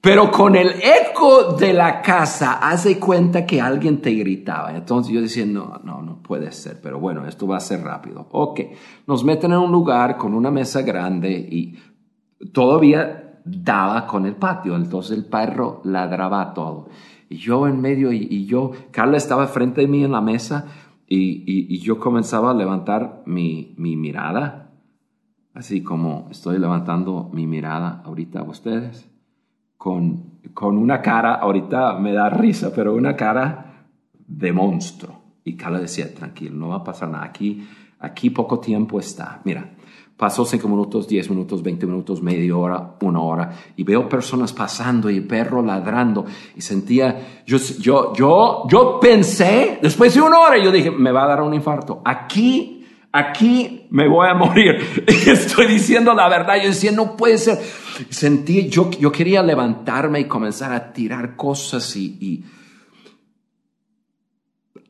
pero 0.00 0.30
con 0.30 0.54
el 0.54 0.74
eco 0.80 1.54
de 1.54 1.72
la 1.72 2.00
casa, 2.00 2.58
hace 2.62 2.98
cuenta 2.98 3.44
que 3.44 3.60
alguien 3.60 4.00
te 4.00 4.12
gritaba. 4.12 4.74
Entonces 4.74 5.12
yo 5.12 5.20
decía, 5.20 5.44
no, 5.44 5.80
no, 5.82 6.02
no 6.02 6.22
puede 6.22 6.52
ser, 6.52 6.80
pero 6.80 7.00
bueno, 7.00 7.26
esto 7.26 7.46
va 7.46 7.56
a 7.56 7.60
ser 7.60 7.82
rápido. 7.82 8.28
Ok, 8.30 8.60
nos 9.06 9.24
meten 9.24 9.52
en 9.52 9.58
un 9.58 9.72
lugar 9.72 10.16
con 10.16 10.34
una 10.34 10.50
mesa 10.50 10.82
grande 10.82 11.32
y 11.32 11.78
todavía 12.52 13.40
daba 13.44 14.06
con 14.06 14.26
el 14.26 14.36
patio, 14.36 14.76
entonces 14.76 15.16
el 15.16 15.24
perro 15.24 15.80
ladraba 15.84 16.42
a 16.42 16.54
todo 16.54 16.88
y 17.30 17.36
yo 17.36 17.66
en 17.66 17.80
medio, 17.80 18.12
y, 18.12 18.44
yo, 18.44 18.72
Carla 18.90 19.16
estaba 19.16 19.46
frente 19.46 19.80
de 19.80 19.88
mí 19.88 20.04
en 20.04 20.12
la 20.12 20.20
mesa 20.20 20.66
y, 21.08 21.42
y, 21.46 21.78
yo 21.78 21.98
comenzaba 21.98 22.50
a 22.50 22.54
levantar 22.54 23.22
mi, 23.24 23.74
mi 23.78 23.96
mirada 23.96 24.70
así 25.54 25.82
como 25.82 26.28
estoy 26.30 26.58
levantando 26.58 27.30
mi 27.32 27.46
mirada 27.46 28.02
ahorita 28.04 28.40
a 28.40 28.44
ustedes, 28.44 29.08
con, 29.76 30.40
con 30.54 30.76
una 30.76 31.00
cara, 31.00 31.34
ahorita 31.34 31.98
me 31.98 32.12
da 32.12 32.30
risa, 32.30 32.72
pero 32.74 32.94
una 32.94 33.16
cara 33.16 33.86
de 34.26 34.52
monstruo. 34.52 35.20
Y 35.44 35.56
Carla 35.56 35.80
decía, 35.80 36.14
tranquilo, 36.14 36.56
no 36.56 36.68
va 36.68 36.76
a 36.76 36.84
pasar 36.84 37.08
nada. 37.08 37.24
Aquí, 37.24 37.66
aquí 37.98 38.30
poco 38.30 38.60
tiempo 38.60 39.00
está. 39.00 39.40
Mira, 39.44 39.70
pasó 40.20 40.44
cinco 40.44 40.68
minutos, 40.68 41.08
diez 41.08 41.30
minutos, 41.30 41.62
veinte 41.62 41.86
minutos, 41.86 42.20
media 42.20 42.54
hora, 42.54 42.96
una 43.00 43.20
hora, 43.20 43.52
y 43.74 43.84
veo 43.84 44.06
personas 44.06 44.52
pasando 44.52 45.08
y 45.08 45.22
perro 45.22 45.62
ladrando, 45.62 46.26
y 46.54 46.60
sentía, 46.60 47.42
yo, 47.46 47.56
yo, 47.78 48.12
yo, 48.12 48.64
yo 48.68 49.00
pensé, 49.00 49.78
después 49.80 50.12
de 50.12 50.20
una 50.20 50.38
hora, 50.40 50.62
yo 50.62 50.70
dije, 50.70 50.90
me 50.90 51.10
va 51.10 51.24
a 51.24 51.28
dar 51.28 51.40
un 51.40 51.54
infarto. 51.54 52.02
Aquí, 52.04 52.86
aquí 53.10 53.86
me 53.88 54.08
voy 54.08 54.28
a 54.28 54.34
morir. 54.44 55.06
Y 55.08 55.30
estoy 55.30 55.66
diciendo 55.66 56.12
la 56.12 56.28
verdad, 56.28 56.56
yo 56.62 56.68
decía, 56.68 56.92
no 56.92 57.16
puede 57.16 57.38
ser. 57.38 57.58
Sentí, 58.10 58.68
yo, 58.68 58.90
yo 58.90 59.10
quería 59.10 59.42
levantarme 59.42 60.20
y 60.20 60.24
comenzar 60.26 60.74
a 60.74 60.92
tirar 60.92 61.34
cosas 61.34 61.96
y, 61.96 62.18
y 62.20 62.44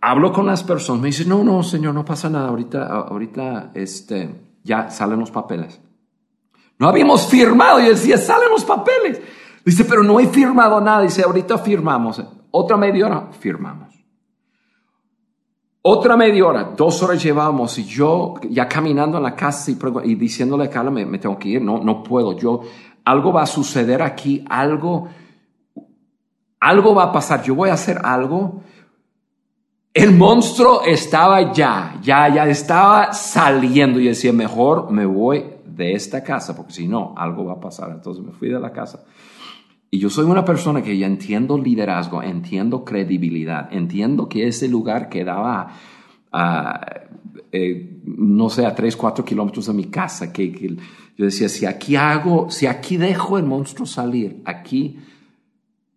hablo 0.00 0.32
con 0.32 0.46
las 0.46 0.64
personas, 0.64 1.02
me 1.02 1.08
dicen, 1.08 1.28
no, 1.28 1.44
no, 1.44 1.62
señor, 1.62 1.94
no 1.94 2.04
pasa 2.04 2.28
nada, 2.28 2.48
ahorita, 2.48 2.84
ahorita, 2.84 3.70
este, 3.74 4.49
ya 4.62 4.90
salen 4.90 5.20
los 5.20 5.30
papeles. 5.30 5.80
No 6.78 6.88
habíamos 6.88 7.26
firmado. 7.26 7.80
Yo 7.80 7.90
decía, 7.90 8.16
salen 8.16 8.50
los 8.50 8.64
papeles. 8.64 9.20
Dice, 9.64 9.84
pero 9.84 10.02
no 10.02 10.18
he 10.18 10.26
firmado 10.26 10.80
nada. 10.80 11.02
Dice, 11.02 11.22
ahorita 11.22 11.58
firmamos. 11.58 12.22
Otra 12.50 12.76
media 12.76 13.06
hora, 13.06 13.28
firmamos. 13.38 13.90
Otra 15.82 16.14
media 16.14 16.44
hora, 16.44 16.64
dos 16.76 17.02
horas 17.02 17.22
llevamos 17.22 17.78
y 17.78 17.84
yo 17.84 18.34
ya 18.50 18.68
caminando 18.68 19.16
en 19.16 19.22
la 19.22 19.34
casa 19.34 19.70
y, 19.70 20.14
diciéndole 20.14 20.64
a 20.64 20.70
Carla, 20.70 20.90
me, 20.90 21.18
tengo 21.18 21.38
que 21.38 21.48
ir, 21.48 21.62
no, 21.62 21.82
no 21.82 22.02
puedo. 22.02 22.36
Yo, 22.36 22.60
algo 23.02 23.32
va 23.32 23.42
a 23.42 23.46
suceder 23.46 24.02
aquí, 24.02 24.44
algo, 24.50 25.08
algo 26.60 26.94
va 26.94 27.04
a 27.04 27.12
pasar. 27.12 27.42
Yo 27.42 27.54
voy 27.54 27.70
a 27.70 27.74
hacer 27.74 27.98
algo 28.04 28.62
el 29.92 30.16
monstruo 30.16 30.82
estaba 30.82 31.52
ya, 31.52 31.98
ya, 32.02 32.32
ya 32.32 32.46
estaba 32.48 33.12
saliendo 33.12 33.98
y 33.98 34.06
decía, 34.06 34.32
mejor 34.32 34.90
me 34.90 35.04
voy 35.04 35.44
de 35.64 35.94
esta 35.94 36.22
casa 36.22 36.54
porque 36.54 36.72
si 36.72 36.86
no, 36.86 37.14
algo 37.16 37.46
va 37.46 37.54
a 37.54 37.60
pasar. 37.60 37.90
Entonces 37.90 38.24
me 38.24 38.32
fui 38.32 38.48
de 38.48 38.60
la 38.60 38.72
casa. 38.72 39.04
Y 39.90 39.98
yo 39.98 40.08
soy 40.08 40.24
una 40.26 40.44
persona 40.44 40.82
que 40.82 40.96
ya 40.96 41.06
entiendo 41.06 41.58
liderazgo, 41.58 42.22
entiendo 42.22 42.84
credibilidad, 42.84 43.72
entiendo 43.72 44.28
que 44.28 44.46
ese 44.46 44.68
lugar 44.68 45.08
quedaba, 45.08 45.72
a, 46.30 46.80
eh, 47.50 48.00
no 48.04 48.48
sé, 48.50 48.66
a 48.66 48.74
tres, 48.74 48.96
cuatro 48.96 49.24
kilómetros 49.24 49.66
de 49.66 49.72
mi 49.72 49.86
casa, 49.86 50.32
que, 50.32 50.52
que, 50.52 50.76
yo 51.16 51.24
decía, 51.24 51.48
si 51.48 51.66
aquí 51.66 51.96
hago, 51.96 52.48
si 52.50 52.66
aquí 52.66 52.96
dejo 52.96 53.36
el 53.36 53.44
monstruo 53.44 53.84
salir, 53.84 54.40
aquí 54.44 55.00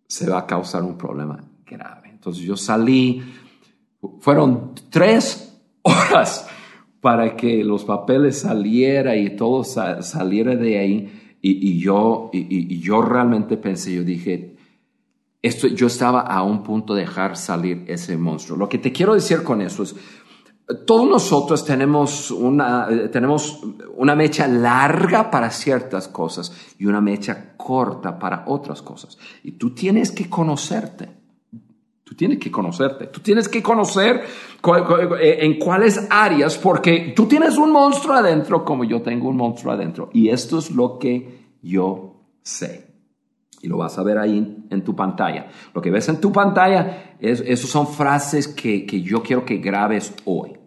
se 0.08 0.28
va 0.28 0.40
a 0.40 0.46
causar 0.46 0.82
un 0.82 0.98
problema 0.98 1.44
grave. 1.64 2.10
Entonces 2.10 2.42
yo 2.42 2.56
salí, 2.56 3.22
fueron 4.20 4.72
tres 4.90 5.60
horas 5.82 6.48
para 7.00 7.36
que 7.36 7.62
los 7.62 7.84
papeles 7.84 8.40
saliera 8.40 9.16
y 9.16 9.36
todo 9.36 9.62
saliera 9.64 10.56
de 10.56 10.78
ahí. 10.78 11.20
Y, 11.46 11.78
yo, 11.78 12.30
y, 12.32 12.80
yo 12.80 13.02
realmente 13.02 13.58
pensé, 13.58 13.94
yo 13.94 14.02
dije, 14.02 14.56
esto, 15.42 15.66
yo 15.66 15.88
estaba 15.88 16.22
a 16.22 16.42
un 16.42 16.62
punto 16.62 16.94
de 16.94 17.02
dejar 17.02 17.36
salir 17.36 17.84
ese 17.86 18.16
monstruo. 18.16 18.56
Lo 18.56 18.66
que 18.66 18.78
te 18.78 18.92
quiero 18.92 19.12
decir 19.12 19.42
con 19.42 19.60
eso 19.60 19.82
es, 19.82 19.94
todos 20.86 21.06
nosotros 21.06 21.66
tenemos 21.66 22.30
una, 22.30 22.88
tenemos 23.12 23.60
una 23.96 24.16
mecha 24.16 24.48
larga 24.48 25.30
para 25.30 25.50
ciertas 25.50 26.08
cosas 26.08 26.74
y 26.78 26.86
una 26.86 27.02
mecha 27.02 27.54
corta 27.58 28.18
para 28.18 28.44
otras 28.46 28.80
cosas. 28.80 29.18
Y 29.42 29.52
tú 29.52 29.74
tienes 29.74 30.10
que 30.10 30.30
conocerte. 30.30 31.23
Tú 32.04 32.14
tienes 32.14 32.38
que 32.38 32.50
conocerte, 32.50 33.06
tú 33.06 33.20
tienes 33.20 33.48
que 33.48 33.62
conocer 33.62 34.22
eh, 34.22 35.38
en 35.40 35.58
cuáles 35.58 36.06
áreas, 36.10 36.58
porque 36.58 37.14
tú 37.16 37.26
tienes 37.26 37.56
un 37.56 37.72
monstruo 37.72 38.14
adentro 38.14 38.62
como 38.62 38.84
yo 38.84 39.00
tengo 39.00 39.28
un 39.28 39.38
monstruo 39.38 39.72
adentro. 39.72 40.10
Y 40.12 40.28
esto 40.28 40.58
es 40.58 40.70
lo 40.70 40.98
que 40.98 41.56
yo 41.62 42.20
sé. 42.42 42.92
Y 43.62 43.68
lo 43.68 43.78
vas 43.78 43.98
a 43.98 44.02
ver 44.02 44.18
ahí 44.18 44.66
en 44.68 44.84
tu 44.84 44.94
pantalla. 44.94 45.46
Lo 45.72 45.80
que 45.80 45.90
ves 45.90 46.06
en 46.10 46.20
tu 46.20 46.30
pantalla, 46.30 47.16
es, 47.18 47.40
esos 47.40 47.70
son 47.70 47.86
frases 47.86 48.48
que, 48.48 48.84
que 48.84 49.00
yo 49.00 49.22
quiero 49.22 49.46
que 49.46 49.56
grabes 49.56 50.14
hoy. 50.26 50.58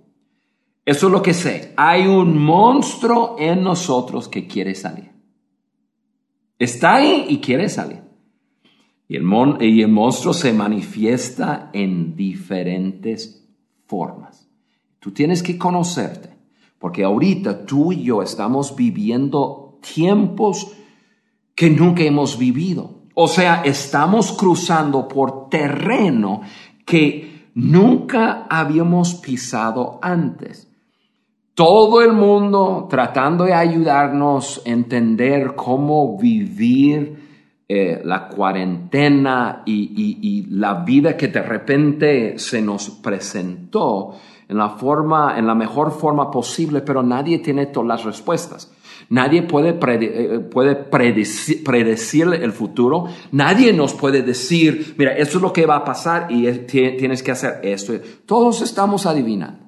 Eso 0.84 1.08
es 1.08 1.14
lo 1.14 1.22
que 1.22 1.36
sé. 1.36 1.74
Hay 1.78 2.08
un 2.08 2.36
monstruo 2.42 3.36
en 3.38 3.62
nosotros 3.62 4.28
que 4.28 4.48
quiere 4.48 4.74
salir. 4.74 5.12
Está 6.58 6.96
ahí 6.96 7.26
y 7.30 7.40
quiere 7.40 7.70
salir. 7.70 8.07
Y 9.10 9.16
el, 9.16 9.24
monstruo 9.88 10.34
se 10.34 10.52
manifiesta 10.52 11.70
en 11.72 12.16
diferentes 12.16 13.48
formas. 13.86 14.50
Tú 15.00 15.12
tienes 15.12 15.42
que 15.42 15.58
conocerte, 15.58 16.36
porque 16.78 17.06
ahorita 17.06 17.66
tú 17.66 17.94
y 17.94 18.04
yo 18.04 18.22
estamos 18.22 18.76
viviendo 18.76 19.80
tiempos 19.94 20.74
que 21.56 21.70
nunca 21.70 22.04
hemos 22.04 22.38
vivido. 22.38 23.04
O 23.14 23.28
sea, 23.28 23.62
estamos 23.64 24.34
cruzando 24.34 25.08
por 25.08 25.50
terreno 25.50 26.42
que 26.86 27.50
nunca 27.56 28.46
habíamos 28.50 29.16
pisado 29.16 30.00
antes. 30.02 30.70
Todo 31.54 32.02
el 32.02 32.14
mundo 32.14 32.88
tratando 32.90 33.46
de 33.46 33.54
ayudarnos 33.54 34.62
a 34.66 34.70
entender 34.70 35.56
cómo 35.56 36.18
vivir 36.20 37.27
eh, 37.70 38.02
la 38.06 38.30
cuarentena 38.30 39.64
y, 39.66 40.46
la 40.52 40.86
vida 40.86 41.18
que 41.18 41.28
de 41.28 41.42
repente 41.42 42.40
se 42.40 42.62
nos 42.62 42.90
presentó 42.90 44.16
en 44.48 44.58
la 44.58 44.70
forma, 44.70 45.38
en 45.38 45.46
la 45.46 45.54
mejor 45.54 45.92
forma 45.92 46.32
posible, 46.32 46.80
pero 46.80 47.04
nadie 47.04 47.40
tiene 47.40 47.66
todas 47.66 47.88
las 47.88 48.06
respuestas. 48.06 48.72
Nadie 49.10 49.42
puede, 49.42 49.78
eh, 49.82 50.40
puede 50.40 50.76
predecir, 50.76 51.62
predecir, 51.64 52.28
el 52.42 52.54
futuro. 52.54 53.08
Nadie 53.34 53.74
nos 53.74 53.94
puede 53.94 54.22
decir, 54.22 54.96
mira, 54.98 55.12
esto 55.18 55.38
es 55.38 55.42
lo 55.42 55.52
que 55.52 55.66
va 55.66 55.76
a 55.76 55.84
pasar 55.84 56.28
y 56.30 56.50
tienes 56.60 57.22
que 57.22 57.32
hacer 57.32 57.60
esto. 57.64 57.94
Todos 58.26 58.62
estamos 58.62 59.06
adivinando. 59.06 59.68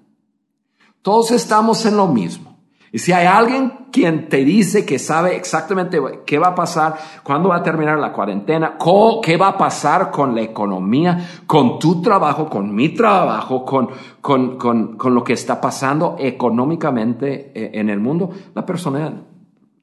Todos 1.01 1.32
estamos 1.32 1.86
en 1.86 1.98
lo 1.98 2.08
mismo. 2.08 2.49
Y 2.91 3.00
si 3.00 3.12
hay 3.12 3.27
alguien 3.27 3.88
quien 3.91 4.29
te 4.29 4.43
dice 4.43 4.86
que 4.86 4.98
sabe 4.98 5.36
exactamente 5.36 6.00
qué 6.25 6.39
va 6.39 6.50
a 6.50 6.55
pasar, 6.55 6.96
cuándo 7.24 7.50
va 7.50 7.58
a 7.58 7.63
terminar 7.63 8.00
la 8.00 8.12
cuarentena, 8.12 8.77
qué 9.24 9.38
va 9.38 9.50
a 9.50 9.58
pasar 9.58 10.10
con 10.10 10.34
la 10.34 10.41
economía, 10.41 11.43
con 11.46 11.77
tu 11.77 12.01
trabajo, 12.01 12.50
con 12.50 12.74
mi 12.74 12.89
trabajo, 12.89 13.63
con, 13.63 13.89
con, 14.22 14.58
con, 14.58 14.98
con 14.98 15.13
lo 15.13 15.24
que 15.24 15.34
está 15.34 15.62
pasando 15.62 16.15
económicamente 16.17 17.51
eh, 17.53 17.72
en 17.74 17.89
el 17.89 18.00
mundo, 18.00 18.31
la 18.55 18.65
persona 18.65 19.25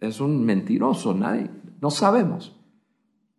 es 0.01 0.21
un 0.21 0.45
mentiroso, 0.45 1.15
nadie, 1.15 1.49
no 1.81 1.91
sabemos. 1.91 2.57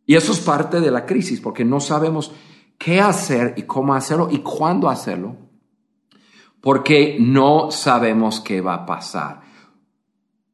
Y 0.06 0.16
eso 0.16 0.32
es 0.32 0.40
parte 0.40 0.80
de 0.80 0.92
la 0.92 1.06
crisis, 1.06 1.42
porque 1.42 1.66
no 1.66 1.82
sabemos 1.82 2.32
qué 2.78 3.02
hacer 3.02 3.54
y 3.58 3.64
cómo 3.64 3.94
hacerlo 3.94 4.30
y 4.32 4.38
cuándo 4.38 4.90
hacerlo, 4.90 5.36
porque 6.62 7.18
no 7.20 7.70
sabemos 7.72 8.40
qué 8.40 8.62
va 8.62 8.74
a 8.76 8.86
pasar. 8.86 9.47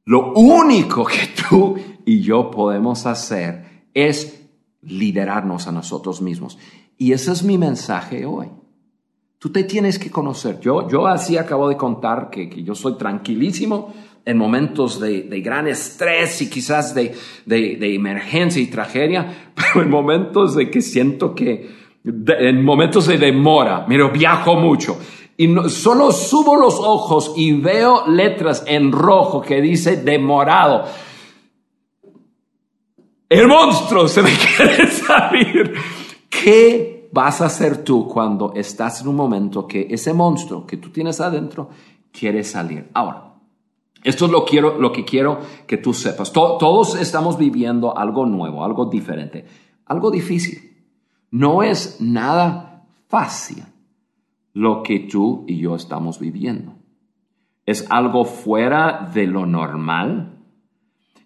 Lo 0.05 0.33
único 0.33 1.05
que 1.05 1.29
tú 1.49 1.77
y 2.05 2.21
yo 2.21 2.51
podemos 2.51 3.05
hacer 3.05 3.85
es 3.93 4.49
liderarnos 4.81 5.67
a 5.67 5.71
nosotros 5.71 6.21
mismos. 6.21 6.57
Y 6.97 7.13
ese 7.13 7.31
es 7.31 7.43
mi 7.43 7.57
mensaje 7.57 8.25
hoy. 8.25 8.47
Tú 9.39 9.51
te 9.51 9.63
tienes 9.63 9.99
que 9.99 10.11
conocer. 10.11 10.59
Yo, 10.59 10.89
yo 10.89 11.07
así 11.07 11.37
acabo 11.37 11.69
de 11.69 11.77
contar 11.77 12.29
que, 12.29 12.49
que 12.49 12.63
yo 12.63 12.75
soy 12.75 12.97
tranquilísimo 12.97 13.93
en 14.25 14.37
momentos 14.37 14.99
de, 14.99 15.23
gran 15.41 15.67
estrés 15.67 16.41
y 16.41 16.49
quizás 16.49 16.95
de, 16.95 17.13
de, 17.45 17.75
de, 17.75 17.95
emergencia 17.95 18.61
y 18.61 18.67
tragedia, 18.67 19.51
pero 19.55 19.83
en 19.83 19.89
momentos 19.89 20.55
de 20.55 20.69
que 20.69 20.81
siento 20.81 21.35
que, 21.35 21.69
en 22.05 22.63
momentos 22.63 23.07
de 23.07 23.17
demora, 23.17 23.85
miro, 23.87 24.11
viajo 24.11 24.55
mucho 24.55 24.97
y 25.35 25.53
solo 25.69 26.11
subo 26.11 26.55
los 26.55 26.75
ojos 26.79 27.33
y 27.35 27.53
veo 27.53 28.07
letras 28.07 28.63
en 28.67 28.91
rojo 28.91 29.41
que 29.41 29.61
dice 29.61 29.97
demorado. 29.97 30.85
El 33.27 33.47
monstruo 33.47 34.07
se 34.07 34.21
me 34.21 34.29
quiere 34.57 34.87
salir. 34.87 35.73
¿Qué 36.29 37.09
vas 37.11 37.41
a 37.41 37.45
hacer 37.45 37.83
tú 37.83 38.07
cuando 38.07 38.53
estás 38.53 39.01
en 39.01 39.07
un 39.07 39.15
momento 39.15 39.67
que 39.67 39.87
ese 39.89 40.13
monstruo 40.13 40.67
que 40.67 40.77
tú 40.77 40.91
tienes 40.91 41.19
adentro 41.19 41.69
quiere 42.11 42.43
salir? 42.43 42.89
Ahora, 42.93 43.33
esto 44.03 44.25
es 44.25 44.31
lo, 44.31 44.45
quiero, 44.45 44.79
lo 44.79 44.91
que 44.91 45.03
quiero 45.03 45.39
que 45.65 45.77
tú 45.77 45.93
sepas. 45.93 46.31
todos 46.31 46.95
estamos 46.95 47.39
viviendo 47.39 47.97
algo 47.97 48.27
nuevo, 48.27 48.63
algo 48.63 48.85
diferente, 48.85 49.45
algo 49.87 50.11
difícil. 50.11 50.77
No 51.31 51.63
es 51.63 51.99
nada 52.01 52.85
fácil 53.07 53.63
lo 54.53 54.83
que 54.83 54.99
tú 54.99 55.45
y 55.47 55.57
yo 55.57 55.75
estamos 55.75 56.19
viviendo. 56.19 56.75
Es 57.65 57.89
algo 57.89 58.25
fuera 58.25 59.09
de 59.13 59.27
lo 59.27 59.45
normal, 59.45 60.29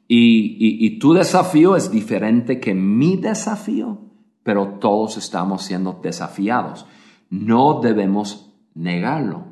Y, 0.09 0.85
y, 0.85 0.99
tu 0.99 1.11
desafío 1.11 1.75
es 1.75 1.91
diferente 1.91 2.61
que 2.61 2.73
mi 2.73 3.17
desafío, 3.17 3.99
pero 4.41 4.77
todos 4.79 5.17
estamos 5.17 5.63
siendo 5.63 5.99
desafiados. 6.01 6.85
No 7.29 7.81
debemos 7.81 8.53
negarlo. 8.73 9.47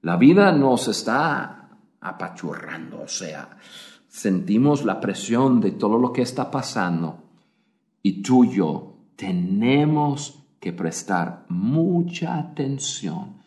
La 0.00 0.16
vida 0.16 0.52
nos 0.52 0.86
está 0.86 1.70
apachurrando, 2.00 3.02
o 3.02 3.08
sea, 3.08 3.58
sentimos 4.06 4.84
la 4.84 5.00
presión 5.00 5.60
de 5.60 5.72
todo 5.72 5.98
lo 5.98 6.12
que 6.12 6.22
está 6.22 6.52
pasando 6.52 7.24
y 8.00 8.22
tú 8.22 8.44
y 8.44 8.50
yo 8.50 8.94
tenemos 9.16 10.43
que 10.64 10.72
prestar 10.72 11.44
mucha 11.50 12.38
atención 12.38 13.42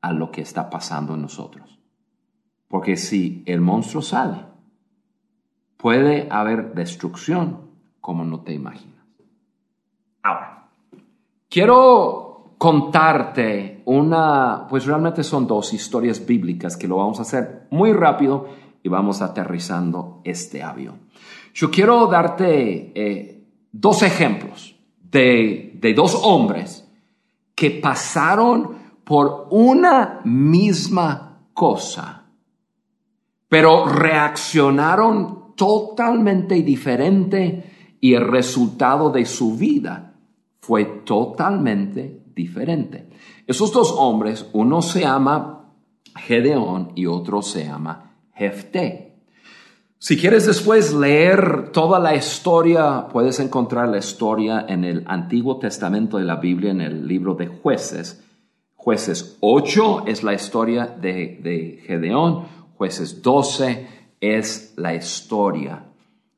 a 0.00 0.12
lo 0.12 0.30
que 0.30 0.42
está 0.42 0.70
pasando 0.70 1.14
en 1.14 1.22
nosotros. 1.22 1.80
Porque 2.68 2.96
si 2.96 3.42
el 3.44 3.60
monstruo 3.60 4.02
sale, 4.02 4.44
puede 5.76 6.28
haber 6.30 6.72
destrucción 6.72 7.72
como 8.00 8.24
no 8.24 8.42
te 8.42 8.52
imaginas. 8.52 9.04
Ahora, 10.22 10.68
quiero 11.48 12.54
contarte 12.56 13.82
una, 13.86 14.68
pues 14.70 14.86
realmente 14.86 15.24
son 15.24 15.48
dos 15.48 15.74
historias 15.74 16.24
bíblicas 16.24 16.76
que 16.76 16.86
lo 16.86 16.98
vamos 16.98 17.18
a 17.18 17.22
hacer 17.22 17.66
muy 17.70 17.92
rápido 17.92 18.46
y 18.80 18.88
vamos 18.88 19.22
aterrizando 19.22 20.20
este 20.22 20.62
avión. 20.62 21.00
Yo 21.52 21.68
quiero 21.68 22.06
darte 22.06 22.92
eh, 22.94 23.44
dos 23.72 24.04
ejemplos 24.04 24.76
de, 25.10 25.69
de 25.80 25.94
dos 25.94 26.18
hombres 26.22 26.86
que 27.54 27.70
pasaron 27.70 28.78
por 29.04 29.48
una 29.50 30.20
misma 30.24 31.40
cosa, 31.54 32.26
pero 33.48 33.86
reaccionaron 33.86 35.54
totalmente 35.56 36.62
diferente 36.62 37.96
y 38.00 38.14
el 38.14 38.26
resultado 38.28 39.10
de 39.10 39.24
su 39.26 39.56
vida 39.56 40.14
fue 40.60 40.84
totalmente 40.84 42.24
diferente. 42.34 43.08
Esos 43.46 43.72
dos 43.72 43.92
hombres, 43.96 44.46
uno 44.52 44.82
se 44.82 45.00
llama 45.00 45.72
Gedeón 46.16 46.92
y 46.94 47.06
otro 47.06 47.42
se 47.42 47.64
llama 47.64 48.14
Jefté. 48.32 49.09
Si 50.02 50.16
quieres 50.16 50.46
después 50.46 50.94
leer 50.94 51.72
toda 51.72 51.98
la 51.98 52.14
historia, 52.14 53.08
puedes 53.12 53.38
encontrar 53.38 53.90
la 53.90 53.98
historia 53.98 54.64
en 54.66 54.82
el 54.82 55.04
Antiguo 55.06 55.58
Testamento 55.58 56.16
de 56.16 56.24
la 56.24 56.36
Biblia, 56.36 56.70
en 56.70 56.80
el 56.80 57.06
libro 57.06 57.34
de 57.34 57.48
jueces. 57.48 58.24
Jueces 58.76 59.36
8 59.40 60.04
es 60.06 60.22
la 60.22 60.32
historia 60.32 60.86
de, 60.86 61.82
Gedeón, 61.86 62.46
jueces 62.78 63.20
12 63.20 63.88
es 64.22 64.72
la 64.78 64.94
historia 64.94 65.84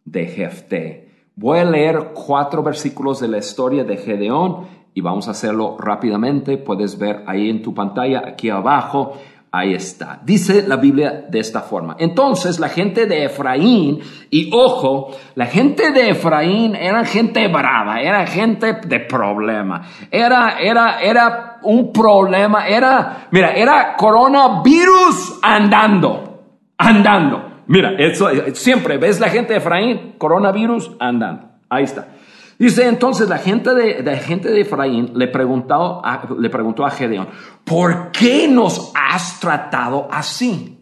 de 0.05 0.27
Jefté. 0.27 1.09
Voy 1.37 1.61
a 1.61 1.65
leer 1.65 2.11
cuatro 2.15 2.65
versículos 2.65 3.21
de 3.21 3.29
la 3.29 3.39
historia 3.39 3.85
de 3.85 3.97
Gedeón 3.97 4.67
y 4.93 5.03
vamos 5.03 5.29
a 5.29 5.31
hacerlo 5.31 5.77
rápidamente. 5.79 6.59
Puedes 6.59 6.99
ver 6.99 7.23
ahí 7.29 7.49
en 7.49 7.63
tu 7.63 7.73
pantalla, 7.73 8.25
aquí 8.27 8.51
abajo, 8.51 9.13
Ahí 9.55 9.75
está. 9.75 10.19
Dice 10.25 10.67
la 10.67 10.77
Biblia 10.77 11.27
de 11.29 11.39
esta 11.39 11.61
forma. 11.61 11.95
Entonces 11.99 12.59
la 12.59 12.71
gente 12.71 13.05
de 13.05 13.27
Efraín, 13.27 14.01
y 14.31 14.49
ojo, 14.51 15.15
la 15.35 15.45
gente 15.45 15.91
de 15.91 16.09
Efraín 16.09 16.75
era 16.75 17.05
gente 17.05 17.47
brava, 17.49 18.01
era 18.01 18.27
gente 18.27 18.73
de 18.87 19.01
problema. 19.01 19.83
Era, 20.11 20.57
era, 20.59 21.03
era 21.03 21.59
un 21.65 21.93
problema, 21.93 22.67
era, 22.67 23.29
mira, 23.31 23.53
era 23.53 23.95
coronavirus 23.95 25.39
andando, 25.43 26.45
andando. 26.79 27.65
Mira, 27.67 27.93
eso 27.99 28.31
siempre 28.55 28.97
ves 28.97 29.21
la 29.21 29.29
gente 29.29 29.53
de 29.53 29.59
Efraín, 29.59 30.15
coronavirus 30.17 30.93
andando. 30.99 31.51
Ahí 31.69 31.85
está. 31.85 32.07
Dice 32.63 32.87
entonces 32.87 33.29
la 33.29 33.39
gente 33.39 33.75
de, 33.75 34.17
gente 34.19 34.49
de 34.49 34.61
Efraín 34.61 35.11
le 35.17 35.27
preguntó, 35.27 36.01
a, 36.05 36.23
le 36.39 36.49
preguntó 36.49 36.87
a 36.87 36.91
Gedeón, 36.91 37.27
¿por 37.65 38.13
qué 38.13 38.47
nos 38.47 38.93
has 38.95 39.41
tratado 39.41 40.07
así? 40.13 40.79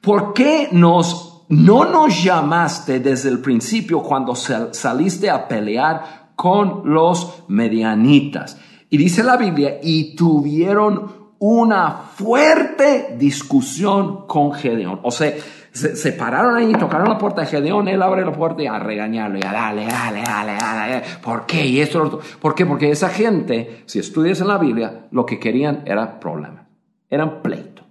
¿Por 0.00 0.32
qué 0.32 0.70
nos, 0.72 1.44
no 1.50 1.84
nos 1.84 2.24
llamaste 2.24 3.00
desde 3.00 3.28
el 3.28 3.40
principio 3.40 4.02
cuando 4.02 4.34
saliste 4.34 5.28
a 5.28 5.46
pelear 5.46 6.30
con 6.36 6.90
los 6.90 7.44
medianitas? 7.48 8.56
Y 8.88 8.96
dice 8.96 9.22
la 9.22 9.36
Biblia, 9.36 9.80
y 9.82 10.16
tuvieron 10.16 11.34
una 11.38 11.90
fuerte 12.14 13.14
discusión 13.18 14.26
con 14.26 14.54
Gedeón. 14.54 15.00
O 15.02 15.10
sea, 15.10 15.34
se, 15.74 16.12
pararon 16.12 16.56
ahí, 16.56 16.72
tocaron 16.72 17.08
la 17.08 17.18
puerta 17.18 17.40
de 17.40 17.48
Gedeón, 17.48 17.88
él 17.88 18.00
abre 18.00 18.24
la 18.24 18.30
puerta 18.30 18.62
y 18.62 18.66
a 18.66 18.78
regañarlo, 18.78 19.38
y 19.38 19.42
a 19.44 19.52
dale, 19.52 19.86
dale, 19.86 20.22
dale, 20.22 21.02
¿por 21.20 21.46
qué? 21.46 21.66
Y 21.66 21.80
esto, 21.80 22.20
¿por 22.40 22.54
qué? 22.54 22.64
Porque 22.64 22.90
esa 22.90 23.08
gente, 23.08 23.82
si 23.86 23.98
estudias 23.98 24.40
en 24.40 24.48
la 24.48 24.58
Biblia, 24.58 25.06
lo 25.10 25.26
que 25.26 25.40
querían 25.40 25.82
era 25.84 26.20
problemas, 26.20 26.66
eran 27.10 27.42
pleito. 27.42 27.82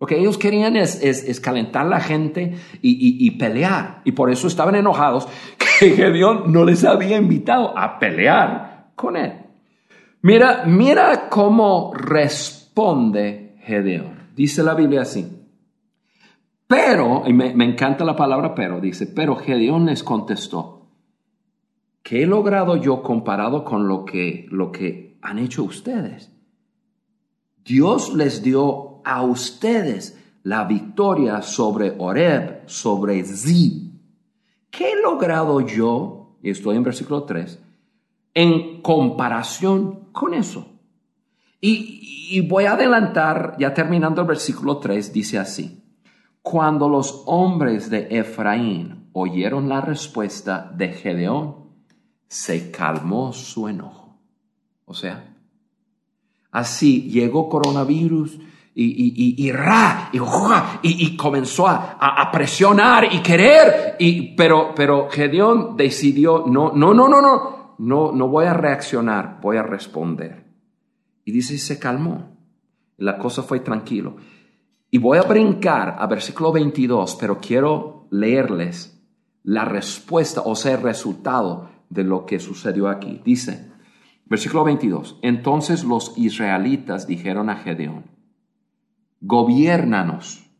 Lo 0.00 0.06
que 0.06 0.18
ellos 0.18 0.38
querían 0.38 0.76
es, 0.76 1.02
es, 1.02 1.40
calentar 1.40 1.86
la 1.86 2.00
gente 2.00 2.54
y, 2.82 3.26
y, 3.26 3.30
pelear. 3.32 4.02
Y 4.04 4.12
por 4.12 4.30
eso 4.30 4.46
estaban 4.46 4.74
enojados 4.74 5.26
que 5.78 5.90
Gedeón 5.90 6.52
no 6.52 6.64
les 6.64 6.84
había 6.84 7.16
invitado 7.16 7.76
a 7.76 7.98
pelear 7.98 8.90
con 8.94 9.16
él. 9.16 9.32
Mira, 10.20 10.64
mira 10.66 11.28
cómo 11.30 11.94
responde 11.94 13.56
Gedeón. 13.62 14.28
Dice 14.34 14.62
la 14.62 14.74
Biblia 14.74 15.02
así. 15.02 15.45
Pero, 16.66 17.22
y 17.26 17.32
me, 17.32 17.52
encanta 17.64 18.04
la 18.04 18.16
palabra 18.16 18.54
pero, 18.54 18.80
dice, 18.80 19.06
pero 19.06 19.36
Gedeón 19.36 19.86
les 19.86 20.02
contestó, 20.02 20.88
¿qué 22.02 22.24
he 22.24 22.26
logrado 22.26 22.76
yo 22.76 23.02
comparado 23.02 23.64
con 23.64 23.86
lo 23.86 24.04
que, 24.04 24.46
lo 24.50 24.72
que 24.72 25.18
han 25.22 25.38
hecho 25.38 25.62
ustedes? 25.62 26.32
Dios 27.64 28.14
les 28.14 28.42
dio 28.42 29.00
a 29.04 29.22
ustedes 29.22 30.20
la 30.42 30.64
victoria 30.64 31.42
sobre 31.42 31.94
Oreb, 31.98 32.68
sobre 32.68 33.22
Zib. 33.22 33.92
¿Qué 34.70 34.92
he 34.92 35.02
logrado 35.02 35.60
yo? 35.60 36.36
Y 36.42 36.50
estoy 36.50 36.76
en 36.76 36.82
versículo 36.82 37.22
3, 37.24 37.60
en 38.34 38.82
comparación 38.82 40.10
con 40.10 40.34
eso. 40.34 40.66
Y, 41.60 42.28
y 42.30 42.40
voy 42.40 42.64
a 42.64 42.72
adelantar, 42.72 43.56
ya 43.58 43.72
terminando 43.72 44.20
el 44.20 44.26
versículo 44.26 44.78
3, 44.78 45.12
dice 45.12 45.38
así. 45.38 45.85
Cuando 46.48 46.88
los 46.88 47.24
hombres 47.26 47.90
de 47.90 48.06
Efraín 48.08 49.08
oyeron 49.14 49.68
la 49.68 49.80
respuesta 49.80 50.70
de 50.72 50.90
Gedeón, 50.90 51.72
se 52.28 52.70
calmó 52.70 53.32
su 53.32 53.66
enojo. 53.66 54.16
O 54.84 54.94
sea, 54.94 55.34
así 56.52 57.10
llegó 57.10 57.48
coronavirus 57.48 58.38
y, 58.76 58.84
y, 58.84 59.44
y, 59.44 59.50
y, 60.82 61.16
comenzó 61.16 61.66
a, 61.66 62.30
presionar 62.32 63.12
y 63.12 63.18
querer, 63.22 63.96
y, 63.98 64.36
pero, 64.36 64.72
pero 64.72 65.08
Gedeón 65.10 65.76
decidió, 65.76 66.44
no, 66.46 66.70
no, 66.72 66.94
no, 66.94 67.08
no, 67.08 67.20
no, 67.20 67.74
no, 67.76 68.12
no 68.12 68.28
voy 68.28 68.44
a 68.44 68.54
reaccionar, 68.54 69.40
voy 69.42 69.56
a 69.56 69.64
responder. 69.64 70.44
Y 71.24 71.32
dice, 71.32 71.58
se 71.58 71.80
calmó. 71.80 72.36
La 72.98 73.18
cosa 73.18 73.42
fue 73.42 73.58
tranquilo. 73.58 74.16
Y 74.96 74.98
voy 74.98 75.18
a 75.18 75.24
brincar 75.24 75.96
a 75.98 76.06
versículo 76.06 76.52
22, 76.52 77.18
pero 77.20 77.38
quiero 77.38 78.08
leerles 78.10 78.98
la 79.42 79.66
respuesta, 79.66 80.40
o 80.40 80.56
sea, 80.56 80.76
el 80.76 80.80
resultado 80.80 81.68
de 81.90 82.02
lo 82.02 82.24
que 82.24 82.40
sucedió 82.40 82.88
aquí. 82.88 83.20
Dice, 83.22 83.70
versículo 84.24 84.64
22, 84.64 85.18
entonces 85.20 85.84
los 85.84 86.16
israelitas 86.16 87.06
dijeron 87.06 87.50
a 87.50 87.56
Gedeón, 87.56 88.06
gobiérnanos, 89.20 90.50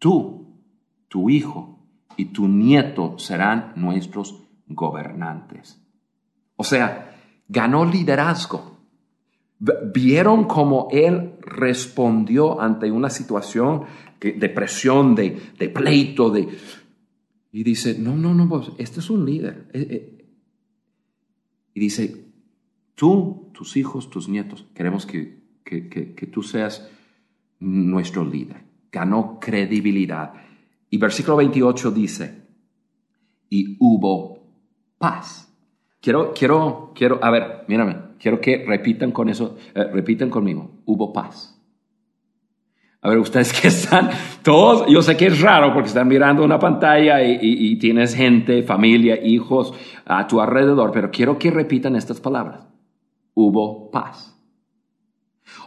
tú, 0.00 0.58
tu 1.06 1.30
hijo 1.30 1.78
y 2.16 2.32
tu 2.32 2.48
nieto 2.48 3.16
serán 3.16 3.74
nuestros 3.76 4.42
gobernantes. 4.66 5.80
O 6.56 6.64
sea, 6.64 7.16
ganó 7.46 7.84
liderazgo. 7.84 8.77
Vieron 9.60 10.44
cómo 10.44 10.86
él 10.92 11.32
respondió 11.40 12.60
ante 12.60 12.92
una 12.92 13.10
situación 13.10 13.82
de 14.20 14.48
presión, 14.48 15.14
de, 15.14 15.30
pleito, 15.74 16.30
de... 16.30 16.48
Y 17.50 17.64
dice, 17.64 17.98
no, 17.98 18.16
no, 18.16 18.34
no, 18.34 18.76
este 18.78 19.00
es 19.00 19.10
un 19.10 19.24
líder. 19.24 19.68
Eh, 19.72 19.86
eh". 19.90 20.24
Y 21.74 21.80
dice, 21.80 22.24
tú, 22.94 23.50
tus 23.52 23.76
hijos, 23.76 24.10
tus 24.10 24.28
nietos, 24.28 24.66
queremos 24.74 25.06
que, 25.06 25.38
que 25.64 26.28
tú 26.32 26.42
seas 26.42 26.88
nuestro 27.58 28.24
líder. 28.24 28.62
Ganó 28.92 29.38
credibilidad. 29.40 30.34
Y 30.88 30.98
versículo 30.98 31.36
28 31.36 31.90
dice, 31.90 32.42
y 33.50 33.76
hubo 33.80 34.38
paz. 34.98 35.52
Quiero, 36.00 36.32
quiero, 36.32 36.92
quiero, 36.94 37.18
a 37.22 37.30
ver, 37.30 37.64
mírame 37.66 38.07
quiero 38.18 38.40
que 38.40 38.64
repitan 38.66 39.12
con 39.12 39.28
eso, 39.28 39.56
eh, 39.74 39.84
repitan 39.84 40.30
conmigo, 40.30 40.70
hubo 40.84 41.12
paz. 41.12 41.58
A 43.00 43.08
ver, 43.08 43.18
ustedes 43.18 43.52
que 43.60 43.68
están 43.68 44.10
todos, 44.42 44.86
yo 44.88 45.02
sé 45.02 45.16
que 45.16 45.26
es 45.26 45.40
raro 45.40 45.72
porque 45.72 45.88
están 45.88 46.08
mirando 46.08 46.44
una 46.44 46.58
pantalla 46.58 47.22
y, 47.22 47.76
tienes 47.76 48.14
gente, 48.14 48.62
familia, 48.62 49.22
hijos 49.22 49.72
a 50.04 50.26
tu 50.26 50.40
alrededor, 50.40 50.90
pero 50.92 51.10
quiero 51.10 51.38
que 51.38 51.50
repitan 51.50 51.96
estas 51.96 52.20
palabras. 52.20 52.66
Hubo 53.34 53.90
paz. 53.90 54.34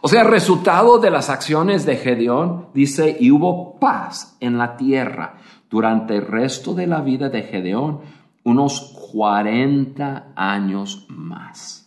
O 0.02 0.08
sea, 0.08 0.24
resultado 0.24 1.00
de 1.00 1.10
las 1.10 1.30
acciones 1.30 1.86
de 1.86 1.96
Gedeón 1.96 2.68
dice, 2.74 3.18
y 3.20 3.32
hubo 3.32 3.80
paz 3.80 4.38
en 4.40 4.58
la 4.58 4.76
tierra 4.76 5.38
durante 5.70 6.18
el 6.18 6.28
resto 6.28 6.74
de 6.74 6.88
la 6.88 7.02
vida 7.02 7.30
de 7.30 7.44
Gedeón, 7.44 8.02
unos 8.44 8.98
40 9.14 10.34
años 10.36 11.06
más. 11.10 11.81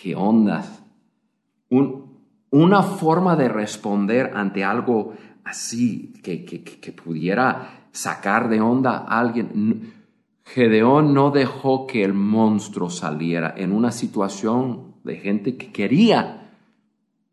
¿Qué 0.00 0.14
ondas? 0.14 0.78
una 2.52 2.82
forma 2.82 3.36
de 3.36 3.48
responder 3.48 4.32
ante 4.34 4.64
algo 4.64 5.12
así 5.44 6.12
que, 6.22 6.44
que 6.44 6.92
pudiera 6.92 7.88
sacar 7.92 8.48
de 8.48 8.60
onda 8.60 8.98
a 8.98 9.20
alguien. 9.20 9.94
Gedeón 10.42 11.14
no 11.14 11.30
dejó 11.30 11.86
que 11.86 12.02
el 12.02 12.12
monstruo 12.12 12.90
saliera 12.90 13.54
en 13.56 13.72
una 13.72 13.92
situación 13.92 14.94
de 15.04 15.16
gente 15.16 15.56
que 15.56 15.70
quería. 15.70 16.50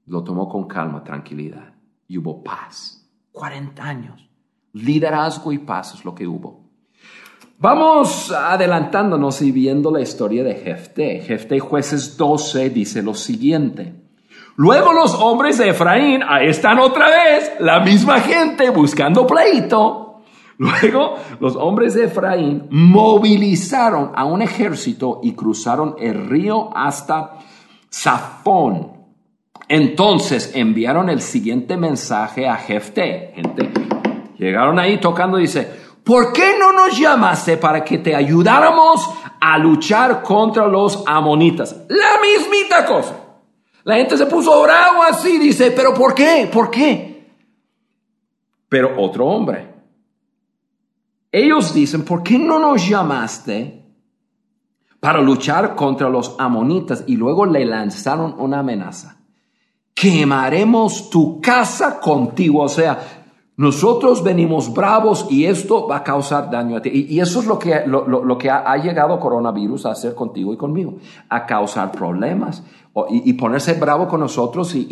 Lo 0.06 0.24
tomó 0.24 0.48
con 0.48 0.68
calma, 0.68 1.04
tranquilidad. 1.04 1.74
Y 2.08 2.18
hubo 2.18 2.44
paz. 2.44 3.10
40 3.32 3.84
años. 3.84 4.30
Liderazgo 4.74 5.52
y 5.52 5.58
paz 5.58 5.96
es 5.96 6.06
lo 6.06 6.14
que 6.14 6.28
hubo. 6.28 6.67
Vamos 7.60 8.32
adelantándonos 8.32 9.42
y 9.42 9.52
viendo 9.52 9.90
la 9.90 10.00
historia 10.00 10.44
de 10.44 10.54
Jefté. 10.54 11.22
Jefté 11.22 11.60
jueces 11.60 12.16
12 12.16 12.70
dice 12.70 13.02
lo 13.02 13.16
siguiente. 13.16 13.96
Luego 14.58 14.94
los 14.94 15.16
hombres 15.16 15.58
de 15.58 15.70
Efraín, 15.70 16.22
ahí 16.28 16.50
están 16.50 16.78
otra 16.78 17.08
vez, 17.10 17.54
la 17.60 17.80
misma 17.80 18.20
gente 18.20 18.70
buscando 18.70 19.26
pleito. 19.26 20.22
Luego 20.60 21.16
los 21.40 21.56
hombres 21.56 21.96
de 21.96 22.06
Efraín 22.06 22.68
movilizaron 22.70 24.12
a 24.14 24.26
un 24.26 24.44
ejército 24.44 25.20
y 25.24 25.34
cruzaron 25.34 25.96
el 26.00 26.30
río 26.30 26.70
hasta 26.78 27.40
Zafón. 27.92 28.92
Entonces 29.68 30.52
enviaron 30.54 31.10
el 31.10 31.22
siguiente 31.22 31.76
mensaje 31.76 32.48
a 32.48 32.58
Jefté. 32.58 33.32
Gente, 33.34 33.72
llegaron 34.38 34.78
ahí 34.78 35.00
tocando, 35.00 35.38
dice, 35.38 35.87
¿por 36.08 36.32
qué 36.32 36.56
no 36.58 36.72
nos 36.72 36.98
llamaste 36.98 37.58
para 37.58 37.84
que 37.84 37.98
te 37.98 38.16
ayudáramos 38.16 39.10
a 39.42 39.58
luchar 39.58 40.24
contra 40.24 40.66
los 40.66 41.04
amonitas? 41.06 41.84
La 41.90 42.22
mismita 42.22 42.86
cosa. 42.86 43.14
La 43.84 43.96
gente 43.98 44.16
se 44.18 44.26
puso 44.26 44.64
bravo 44.64 45.04
así, 45.04 45.38
dice, 45.38 45.72
pero 45.72 45.94
¿por 45.94 46.16
qué? 46.16 46.50
¿Por 46.52 46.72
qué? 46.72 47.36
Pero 48.70 48.96
otro 48.98 49.26
hombre. 49.26 49.76
Ellos 51.30 51.74
dicen, 51.74 52.06
¿por 52.06 52.24
qué 52.24 52.40
no 52.40 52.58
nos 52.58 52.88
llamaste 52.88 53.86
para 55.02 55.22
luchar 55.22 55.76
contra 55.76 56.10
los 56.10 56.38
amonitas? 56.40 57.04
Y 57.08 57.18
luego 57.18 57.46
le 57.46 57.66
lanzaron 57.66 58.34
una 58.40 58.60
amenaza. 58.60 59.18
Quemaremos 59.94 61.10
tu 61.10 61.42
casa 61.42 62.00
contigo. 62.00 62.62
O 62.62 62.70
sea, 62.70 63.17
nosotros 63.58 64.24
venimos 64.24 64.72
bravos 64.72 65.26
y 65.32 65.46
esto 65.46 65.88
va 65.88 65.98
a 65.98 66.04
causar 66.04 66.52
daño 66.52 66.78
a 66.78 66.82
ti. 66.82 67.08
Y, 67.10 67.20
eso 67.20 67.40
es 67.40 67.48
lo 67.48 67.58
que, 67.58 67.88
lo, 67.88 68.38
que 68.38 68.52
ha, 68.52 68.78
llegado 68.78 69.20
coronavirus 69.20 69.88
a 69.88 69.92
hacer 69.92 70.14
contigo 70.14 70.54
y 70.54 70.58
conmigo, 70.58 71.00
a 71.28 71.48
causar 71.48 71.92
problemas 71.92 72.64
y, 73.10 73.34
ponerse 73.34 73.74
bravo 73.74 74.08
con 74.08 74.20
nosotros 74.20 74.76
y, 74.76 74.86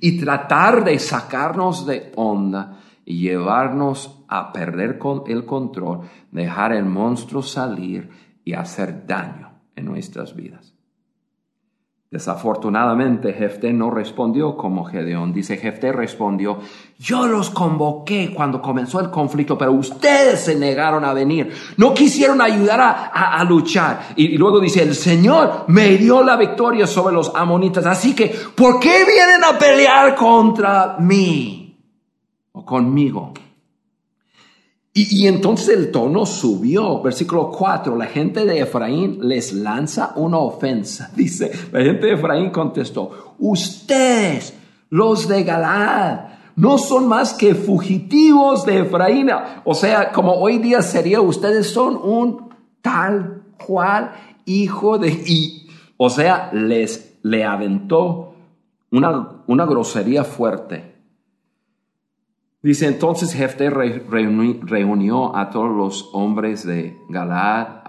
y, 0.00 0.18
tratar 0.20 0.84
de 0.84 0.96
sacarnos 1.00 1.86
de 1.86 2.12
onda 2.14 2.78
y 3.04 3.18
llevarnos 3.18 4.22
a 4.28 4.52
perder 4.52 4.98
con 4.98 5.24
el 5.26 5.44
control, 5.44 6.02
dejar 6.30 6.72
el 6.72 6.84
monstruo 6.84 7.42
salir 7.42 8.10
y 8.44 8.52
hacer 8.52 9.08
daño 9.08 9.50
en 9.74 9.86
nuestras 9.86 10.36
vidas. 10.36 10.77
Desafortunadamente, 12.10 13.34
Jefté 13.34 13.70
no 13.74 13.90
respondió 13.90 14.56
como 14.56 14.84
Gedeón. 14.84 15.34
Dice, 15.34 15.58
Jefté 15.58 15.92
respondió, 15.92 16.58
yo 16.98 17.26
los 17.26 17.50
convoqué 17.50 18.32
cuando 18.34 18.62
comenzó 18.62 19.00
el 19.00 19.10
conflicto, 19.10 19.58
pero 19.58 19.72
ustedes 19.72 20.40
se 20.40 20.56
negaron 20.56 21.04
a 21.04 21.12
venir. 21.12 21.52
No 21.76 21.92
quisieron 21.92 22.40
ayudar 22.40 23.10
a, 23.12 23.44
luchar. 23.44 24.14
Y, 24.16 24.38
luego 24.38 24.58
dice, 24.58 24.82
el 24.82 24.94
Señor 24.94 25.64
me 25.66 25.98
dio 25.98 26.22
la 26.22 26.36
victoria 26.36 26.86
sobre 26.86 27.14
los 27.14 27.30
amonitas. 27.34 27.84
Así 27.84 28.14
que, 28.14 28.34
¿por 28.54 28.80
qué 28.80 29.04
vienen 29.04 29.44
a 29.44 29.58
pelear 29.58 30.14
contra 30.14 30.96
mí? 30.98 31.78
O 32.52 32.64
conmigo. 32.64 33.34
Y, 35.00 35.26
entonces 35.26 35.68
el 35.68 35.90
tono 35.92 36.26
subió. 36.26 37.00
Versículo 37.02 37.50
4, 37.50 37.96
la 37.96 38.06
gente 38.06 38.44
de 38.44 38.60
Efraín 38.60 39.18
les 39.22 39.52
lanza 39.52 40.12
una 40.16 40.38
ofensa. 40.38 41.10
Dice, 41.16 41.52
la 41.70 41.82
gente 41.82 42.06
de 42.06 42.14
Efraín 42.14 42.50
contestó, 42.50 43.34
ustedes, 43.38 44.54
los 44.90 45.28
de 45.28 45.44
Galaad, 45.44 46.20
no 46.56 46.78
son 46.78 47.06
más 47.06 47.34
que 47.34 47.54
fugitivos 47.54 48.66
de 48.66 48.80
Efraín. 48.80 49.30
O 49.64 49.74
sea, 49.74 50.10
como 50.10 50.32
hoy 50.32 50.58
día 50.58 50.82
sería, 50.82 51.20
ustedes 51.20 51.70
son 51.70 51.96
un 51.96 52.48
tal 52.82 53.42
cual 53.64 54.12
hijo 54.46 54.98
de... 54.98 55.10
Y, 55.10 55.68
o 55.96 56.10
sea, 56.10 56.50
les 56.52 57.08
le 57.22 57.44
aventó 57.44 58.34
una, 58.90 59.42
una 59.46 59.66
grosería 59.66 60.24
fuerte. 60.24 60.87
Dice 62.60 62.88
entonces 62.88 63.32
Jefté 63.32 63.70
reunió 63.70 65.36
a 65.36 65.50
todos 65.50 65.70
los 65.70 66.10
hombres 66.12 66.66
de 66.66 67.00
Galaad, 67.08 67.82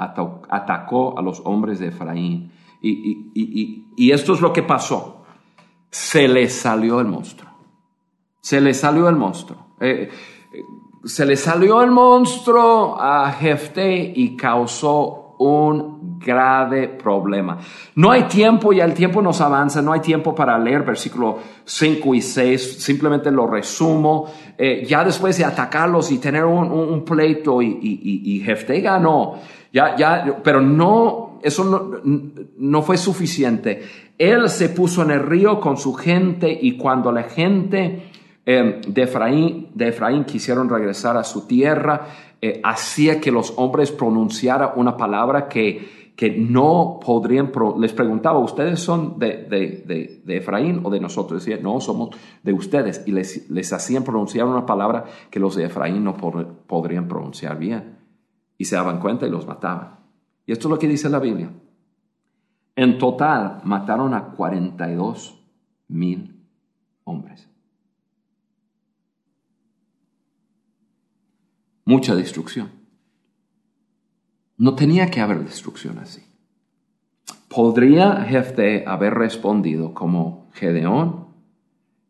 atacó 0.50 1.18
a 1.18 1.24
los 1.24 1.42
hombres 1.44 1.80
de 1.80 1.88
Efraín. 1.88 2.52
Y, 2.82 4.12
esto 4.12 4.34
es 4.34 4.42
lo 4.42 4.54
que 4.54 4.64
pasó. 4.64 5.24
Se 5.90 6.28
le 6.28 6.48
salió 6.50 7.00
el 7.00 7.08
monstruo. 7.08 7.50
Se 8.42 8.62
le 8.62 8.74
salió 8.76 9.10
el 9.10 9.16
monstruo. 9.16 9.76
Eh, 9.80 10.10
eh, 10.54 10.64
se 11.04 11.26
le 11.26 11.36
salió 11.36 11.82
el 11.82 11.90
monstruo 11.90 12.96
a 13.00 13.32
Jefté 13.32 14.14
y 14.16 14.38
causó 14.38 15.19
un 15.40 16.20
grave 16.20 16.90
problema. 16.90 17.58
No 17.96 18.12
hay 18.12 18.24
tiempo, 18.24 18.74
ya 18.74 18.84
el 18.84 18.94
tiempo 18.94 19.22
nos 19.22 19.40
avanza, 19.42 19.82
no 19.82 19.94
hay 19.94 20.02
tiempo 20.02 20.36
para 20.36 20.58
leer 20.60 20.84
versículos 20.84 21.36
5 21.64 22.16
y 22.16 22.22
6, 22.22 22.84
simplemente 22.84 23.32
lo 23.32 23.48
resumo. 23.48 24.26
Eh, 24.58 24.86
ya 24.86 25.04
después 25.04 25.38
de 25.38 25.46
atacarlos 25.46 26.12
y 26.12 26.18
tener 26.18 26.44
un, 26.44 27.04
pleito 27.06 27.62
y, 27.62 27.68
y, 27.68 28.44
y, 28.44 28.82
ganó, 28.82 29.36
ya, 29.72 29.96
ya, 29.96 30.40
pero 30.44 30.60
no, 30.60 31.40
eso 31.42 31.64
no, 31.64 32.02
no 32.58 32.82
fue 32.82 32.98
suficiente. 32.98 33.82
Él 34.18 34.50
se 34.50 34.68
puso 34.70 35.04
en 35.04 35.12
el 35.12 35.22
río 35.22 35.62
con 35.62 35.78
su 35.78 35.94
gente 35.94 36.58
y 36.62 36.76
cuando 36.76 37.14
la 37.14 37.24
gente 37.24 38.10
eh, 38.52 38.82
de, 38.88 39.04
Efraín, 39.04 39.68
de 39.76 39.90
Efraín 39.90 40.24
quisieron 40.24 40.68
regresar 40.68 41.16
a 41.18 41.24
su 41.24 41.46
tierra, 41.46 42.08
eh, 42.42 42.62
hacía 42.64 43.20
que 43.20 43.32
los 43.32 43.54
hombres 43.58 43.92
pronunciaran 43.92 44.72
una 44.76 44.96
palabra 44.96 45.50
que, 45.50 46.14
que 46.16 46.32
no 46.32 47.00
podrían, 47.06 47.52
les 47.80 47.94
preguntaba, 47.94 48.40
¿ustedes 48.40 48.80
son 48.80 49.20
de, 49.20 49.44
de, 49.44 50.22
de, 50.26 50.38
Efraín 50.38 50.82
o 50.84 50.90
de 50.90 51.00
nosotros? 51.00 51.44
Decía, 51.44 51.62
no, 51.62 51.82
somos 51.82 52.10
de 52.44 52.54
ustedes. 52.54 53.04
Y 53.06 53.12
les, 53.12 53.50
les 53.50 53.74
hacían 53.74 54.04
pronunciar 54.04 54.46
una 54.46 54.66
palabra 54.66 55.06
que 55.30 55.40
los 55.40 55.56
de 55.56 55.66
Efraín 55.66 56.04
no 56.04 56.16
podrían 56.16 57.08
pronunciar 57.08 57.58
bien. 57.58 57.98
Y 58.58 58.66
se 58.66 58.76
daban 58.76 59.00
cuenta 59.00 59.28
y 59.28 59.30
los 59.30 59.48
mataban. 59.48 60.00
Y 60.46 60.52
esto 60.52 60.68
es 60.68 60.72
lo 60.72 60.80
que 60.80 60.88
dice 60.88 61.10
la 61.10 61.20
Biblia. 61.20 61.52
En 62.76 62.98
total 62.98 63.60
mataron 63.66 64.14
a 64.14 64.32
42 64.32 65.38
mil 65.90 66.46
hombres. 67.04 67.49
Mucha 71.90 72.16
destrucción. 72.16 72.70
No 74.58 74.76
tenía 74.76 75.10
que 75.10 75.22
haber 75.22 75.44
destrucción 75.44 75.98
así. 75.98 76.22
¿Podría 77.48 78.26
Jefte 78.26 78.86
haber 78.86 79.16
respondido 79.16 79.96
como 79.96 80.52
Gedeón 80.54 81.30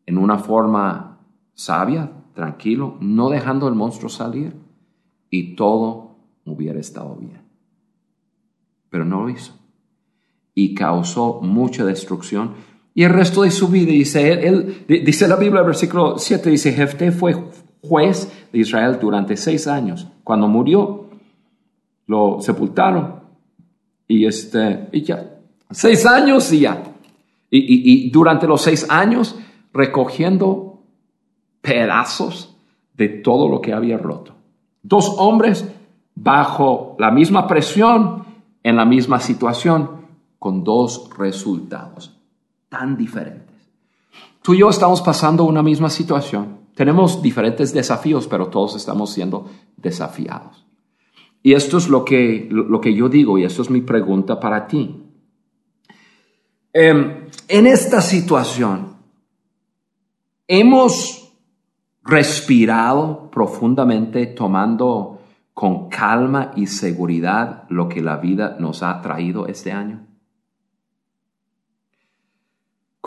en 0.05 0.17
una 0.17 0.37
forma 0.37 1.19
sabia, 1.53 2.11
tranquilo, 2.33 2.97
no 2.99 3.29
dejando 3.29 3.69
el 3.69 3.75
monstruo 3.75 4.09
salir 4.09 4.53
y 5.29 5.55
todo 5.55 6.17
hubiera 6.43 6.77
estado 6.77 7.15
bien? 7.15 7.41
Pero 8.89 9.05
no 9.05 9.21
lo 9.21 9.29
hizo. 9.29 9.53
Y 10.53 10.75
causó 10.75 11.39
mucha 11.41 11.85
destrucción. 11.85 12.55
Y 12.93 13.03
el 13.03 13.11
resto 13.11 13.43
de 13.43 13.51
su 13.51 13.69
vida, 13.69 13.93
dice, 13.93 14.45
él, 14.45 14.83
dice 14.89 15.25
la 15.29 15.37
Biblia, 15.37 15.61
versículo 15.61 16.17
7, 16.17 16.49
dice, 16.49 16.73
Jefte 16.73 17.13
fue 17.13 17.33
juez 17.81 18.29
Israel 18.53 18.97
durante 18.99 19.37
seis 19.37 19.67
años. 19.67 20.07
Cuando 20.23 20.47
murió, 20.47 21.09
lo 22.07 22.41
sepultaron 22.41 23.15
y, 24.07 24.25
este, 24.25 24.89
y 24.91 25.03
ya, 25.03 25.37
seis 25.69 26.05
años 26.05 26.51
y 26.51 26.61
ya. 26.61 26.83
Y, 27.51 28.05
y, 28.05 28.09
durante 28.11 28.47
los 28.47 28.61
seis 28.61 28.85
años 28.89 29.35
recogiendo 29.73 30.81
pedazos 31.61 32.55
de 32.93 33.09
todo 33.09 33.47
lo 33.47 33.61
que 33.61 33.73
había 33.73 33.97
roto. 33.97 34.33
Dos 34.83 35.15
hombres 35.17 35.67
bajo 36.15 36.95
la 36.99 37.11
misma 37.11 37.47
presión, 37.47 38.25
en 38.61 38.75
la 38.75 38.85
misma 38.85 39.19
situación, 39.19 40.05
con 40.37 40.63
dos 40.63 41.09
resultados 41.17 42.19
tan 42.69 42.95
diferentes. 42.95 43.69
Tú 44.41 44.53
y 44.53 44.59
yo 44.59 44.69
estamos 44.69 45.01
pasando 45.01 45.43
una 45.43 45.61
misma 45.61 45.89
situación. 45.89 46.58
Tenemos 46.79 47.21
diferentes 47.21 47.73
desafíos, 47.73 48.25
pero 48.25 48.47
todos 48.47 48.77
estamos 48.77 49.11
siendo 49.11 49.49
desafiados. 49.75 50.65
Y 51.43 51.51
esto 51.51 51.77
es 51.77 51.89
lo 51.89 52.05
que, 52.05 52.47
lo 52.49 52.79
que 52.79 52.93
yo 52.93 53.09
digo 53.09 53.37
y 53.37 53.43
esto 53.43 53.63
es 53.63 53.69
mi 53.69 53.81
pregunta 53.81 54.39
para 54.39 54.65
ti. 54.65 54.95
Em, 56.71 57.27
en 57.49 57.67
esta 57.67 57.99
situación, 57.99 58.95
hemos 60.47 61.33
respirado 62.01 63.29
profundamente 63.29 64.27
tomando 64.27 65.19
con 65.53 65.89
calma 65.89 66.53
y 66.55 66.67
seguridad 66.67 67.65
lo 67.67 67.89
que 67.89 68.01
la 68.01 68.15
vida 68.15 68.55
nos 68.57 68.83
ha 68.83 69.01
traído 69.01 69.47
este 69.47 69.73
año 69.73 70.08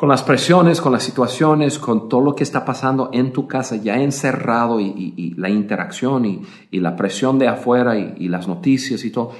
con 0.03 0.09
las 0.09 0.25
presiones, 0.25 0.81
con 0.81 0.91
las 0.91 1.05
situaciones, 1.05 1.79
con 1.79 2.09
todo 2.09 2.21
lo 2.23 2.35
que 2.35 2.43
está 2.43 2.65
pasando 2.65 3.11
en 3.13 3.33
tu 3.33 3.47
casa 3.47 3.77
ya 3.77 4.03
encerrado 4.03 4.81
y, 4.81 5.33
la 5.37 5.49
interacción 5.49 6.25
y, 6.27 6.43
la 6.73 6.97
presión 6.97 7.39
de 7.39 7.47
afuera 7.47 7.97
y, 7.97 8.27
las 8.27 8.49
noticias 8.49 9.05
y 9.05 9.13
todo, 9.13 9.31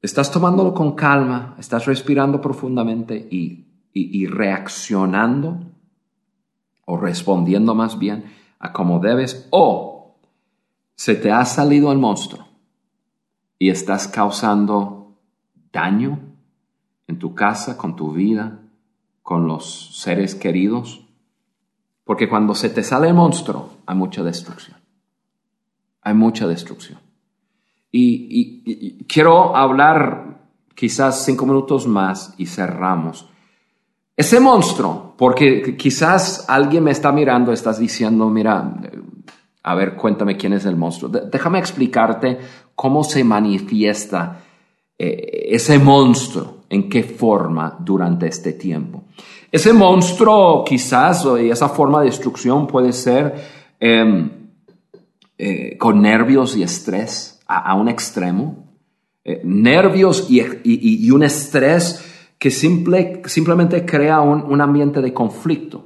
estás 0.00 0.32
tomándolo 0.32 0.72
con 0.72 0.92
calma, 0.92 1.56
estás 1.58 1.84
respirando 1.84 2.40
profundamente 2.40 3.28
y 3.30 4.26
reaccionando 4.28 5.60
o 6.86 6.96
respondiendo 6.96 7.74
más 7.74 7.98
bien 7.98 8.24
a 8.58 8.72
como 8.72 8.98
debes 8.98 9.46
o 9.50 10.16
se 10.94 11.16
te 11.16 11.30
ha 11.30 11.44
salido 11.44 11.92
el 11.92 11.98
monstruo 11.98 12.48
y 13.58 13.68
estás 13.68 14.08
causando 14.08 15.18
daño 15.70 16.18
en 17.06 17.18
tu 17.18 17.34
casa, 17.34 17.76
con 17.76 17.94
tu 17.94 18.14
vida, 18.14 18.62
con 19.28 19.46
los 19.46 19.90
seres 20.00 20.34
queridos, 20.34 21.04
porque 22.02 22.30
cuando 22.30 22.54
se 22.54 22.70
te 22.70 22.82
sale 22.82 23.08
el 23.08 23.14
monstruo 23.14 23.72
hay 23.84 23.94
mucha 23.94 24.22
destrucción. 24.22 24.78
Hay 26.00 26.14
mucha 26.14 26.46
destrucción. 26.46 26.98
Y, 27.92 29.04
quiero 29.04 29.54
hablar 29.54 30.48
quizás 30.74 31.26
cinco 31.26 31.44
minutos 31.44 31.86
más 31.86 32.32
y 32.38 32.46
cerramos. 32.46 33.28
Ese 34.16 34.40
monstruo, 34.40 35.14
porque 35.18 35.76
quizás 35.76 36.46
alguien 36.48 36.84
me 36.84 36.92
está 36.92 37.12
mirando, 37.12 37.52
estás 37.52 37.78
diciendo, 37.78 38.30
mira, 38.30 38.80
a 39.62 39.74
ver, 39.74 39.94
cuéntame 39.94 40.38
quién 40.38 40.54
es 40.54 40.64
el 40.64 40.76
monstruo. 40.76 41.10
Déjame 41.10 41.58
explicarte 41.58 42.38
cómo 42.74 43.04
se 43.04 43.22
manifiesta 43.24 44.40
eh, 44.98 45.48
ese 45.50 45.78
monstruo 45.78 46.57
en 46.70 46.88
qué 46.88 47.02
forma 47.02 47.76
durante 47.80 48.26
este 48.26 48.52
tiempo. 48.52 49.04
Ese 49.50 49.72
monstruo 49.72 50.64
quizás, 50.64 51.26
y 51.40 51.48
esa 51.48 51.68
forma 51.68 52.00
de 52.00 52.06
destrucción 52.06 52.66
puede 52.66 52.92
ser 52.92 53.34
em, 53.80 54.30
eh, 55.38 55.76
con 55.78 56.02
nervios 56.02 56.56
y 56.56 56.62
estrés 56.62 57.40
a, 57.46 57.74
un 57.74 57.88
extremo, 57.88 58.66
eh, 59.24 59.40
nervios 59.44 60.28
y, 60.28 61.10
un 61.10 61.22
estrés 61.22 62.04
que 62.38 62.50
simple, 62.50 63.22
simplemente 63.24 63.86
crea 63.86 64.20
un, 64.20 64.60
ambiente 64.60 65.00
de 65.00 65.14
conflicto. 65.14 65.84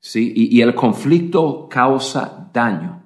¿sí? 0.00 0.32
Y, 0.34 0.60
el 0.60 0.74
conflicto 0.74 1.68
causa 1.70 2.50
daño. 2.52 3.04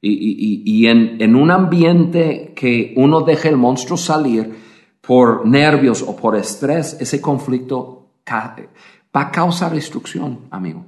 Y, 0.00 0.86
en, 0.86 1.20
en, 1.20 1.36
un 1.36 1.50
ambiente 1.50 2.54
que 2.56 2.94
uno 2.96 3.20
deja 3.20 3.50
el 3.50 3.58
monstruo 3.58 3.98
salir, 3.98 4.69
por 5.10 5.44
nervios 5.44 6.04
o 6.06 6.14
por 6.14 6.36
estrés, 6.36 6.96
ese 7.00 7.20
conflicto 7.20 8.10
va 8.30 9.20
a 9.22 9.30
causar 9.32 9.72
destrucción, 9.72 10.42
amigo. 10.52 10.84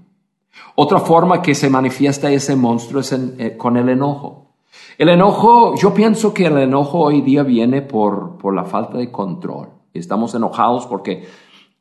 Otra 0.77 1.01
forma 1.01 1.43
que 1.43 1.57
se 1.57 1.69
manifiesta 1.69 2.31
ese 2.31 2.55
monstruo 2.55 3.01
es 3.01 3.11
eh, 3.11 3.57
con 3.59 3.77
el 3.77 3.89
enojo. 3.89 4.53
El 4.97 5.09
enojo, 5.09 5.75
yo 5.75 5.93
pienso 5.93 6.33
que 6.33 6.47
el 6.47 6.57
enojo 6.57 7.01
hoy 7.01 7.23
día 7.23 7.43
viene 7.43 7.83
por, 7.83 8.39
por 8.39 8.55
la 8.55 8.63
falta 8.63 8.97
de 8.97 9.11
control. 9.11 9.71
Estamos 9.93 10.37
enojados 10.37 10.87
porque 10.87 11.27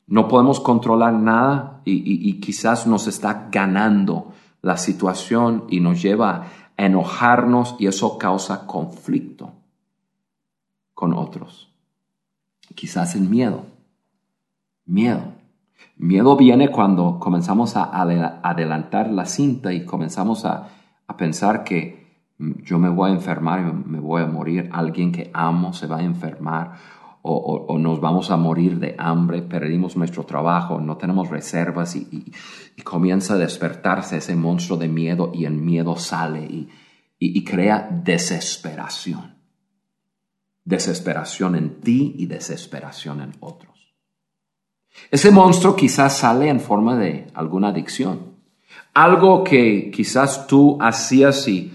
no 0.08 0.27
podemos 0.27 0.60
controlar 0.60 1.13
nada 1.13 1.82
y, 1.86 2.27
y 2.27 2.39
quizás 2.39 2.88
nos 2.88 3.06
está 3.06 3.49
ganando 3.51 4.30
la 4.63 4.77
situación 4.77 5.65
y 5.69 5.80
nos 5.80 6.01
lleva 6.01 6.47
a 6.75 6.86
enojarnos 6.86 7.75
y 7.77 7.86
eso 7.86 8.17
causa 8.17 8.65
conflicto 8.65 9.51
con 10.95 11.13
otros 11.13 11.71
quizás 12.74 13.16
el 13.16 13.30
miedo. 13.30 13.66
Miedo. 14.86 15.34
Miedo 15.98 16.36
viene 16.36 16.70
cuando 16.70 17.20
comenzamos 17.20 17.76
a 17.76 17.84
adelantar 17.84 19.12
la 19.12 19.26
cinta 19.26 19.74
y 19.74 19.86
comenzamos 19.86 20.46
a, 20.46 20.68
pensar 21.18 21.66
que 21.66 22.24
mm, 22.38 22.64
yo 22.64 22.80
me 22.80 22.90
voy 22.90 23.12
a 23.12 23.14
enfermar 23.14 23.60
y 23.60 23.90
me 23.90 24.00
voy 24.00 24.22
a 24.22 24.26
morir, 24.26 24.70
alguien 24.72 25.12
que 25.12 25.30
amo 25.34 25.74
se 25.74 25.88
va 25.88 25.98
a 25.98 26.04
enfermar 26.04 26.78
o, 27.24 27.78
nos 27.78 28.00
vamos 28.00 28.32
a 28.32 28.38
morir 28.38 28.80
de 28.80 28.96
hambre, 28.98 29.44
perdimos 29.44 29.96
nuestro 29.96 30.24
trabajo, 30.24 30.80
no 30.80 30.98
tenemos 30.98 31.30
reservas 31.30 31.96
y, 31.96 32.32
comienza 32.84 33.36
a 33.36 33.38
despertarse 33.38 34.18
ese 34.18 34.36
monstruo 34.36 34.80
de 34.80 34.88
miedo 34.88 35.32
y 35.34 35.46
el 35.46 35.54
miedo 35.54 35.98
sale 35.98 36.68
y 37.20 37.44
crea 37.44 37.88
desesperación 37.92 39.40
desesperación 40.63 41.56
en 41.56 41.82
ti 41.82 42.15
y 42.17 42.26
desesperación 42.28 43.21
en 43.21 43.34
otros. 43.39 43.71
Ese 45.10 45.32
monstruo 45.32 45.76
quizás 45.76 46.17
sale 46.17 46.50
en 46.50 46.60
forma 46.60 46.97
de 46.97 47.28
alguna 47.34 47.69
adicción. 47.69 48.32
Algo 48.93 49.43
que 49.43 49.89
quizás 49.91 50.47
tú 50.47 50.78
hacías 50.82 51.47
y 51.47 51.74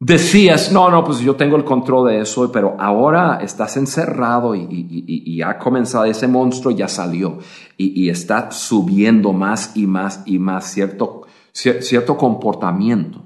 decías, 0.00 0.70
no, 0.70 0.90
no, 0.90 1.04
pues 1.04 1.18
yo 1.20 1.36
tengo 1.36 1.56
el 1.56 1.64
control 1.64 2.08
de 2.08 2.20
eso, 2.20 2.50
pero 2.52 2.76
ahora 2.78 3.40
estás 3.42 3.76
encerrado 3.76 4.54
y, 4.54 4.66
y, 4.70 5.42
ha 5.42 5.58
comenzado 5.58 6.04
ese 6.04 6.28
monstruo, 6.28 6.74
ya 6.74 6.88
salió 6.88 7.38
y, 7.76 8.08
está 8.08 8.50
subiendo 8.50 9.32
más 9.32 9.76
y 9.76 9.86
más 9.86 10.22
y 10.26 10.38
más 10.38 10.70
cierto, 10.70 11.22
cierto 11.52 12.16
comportamiento. 12.16 13.24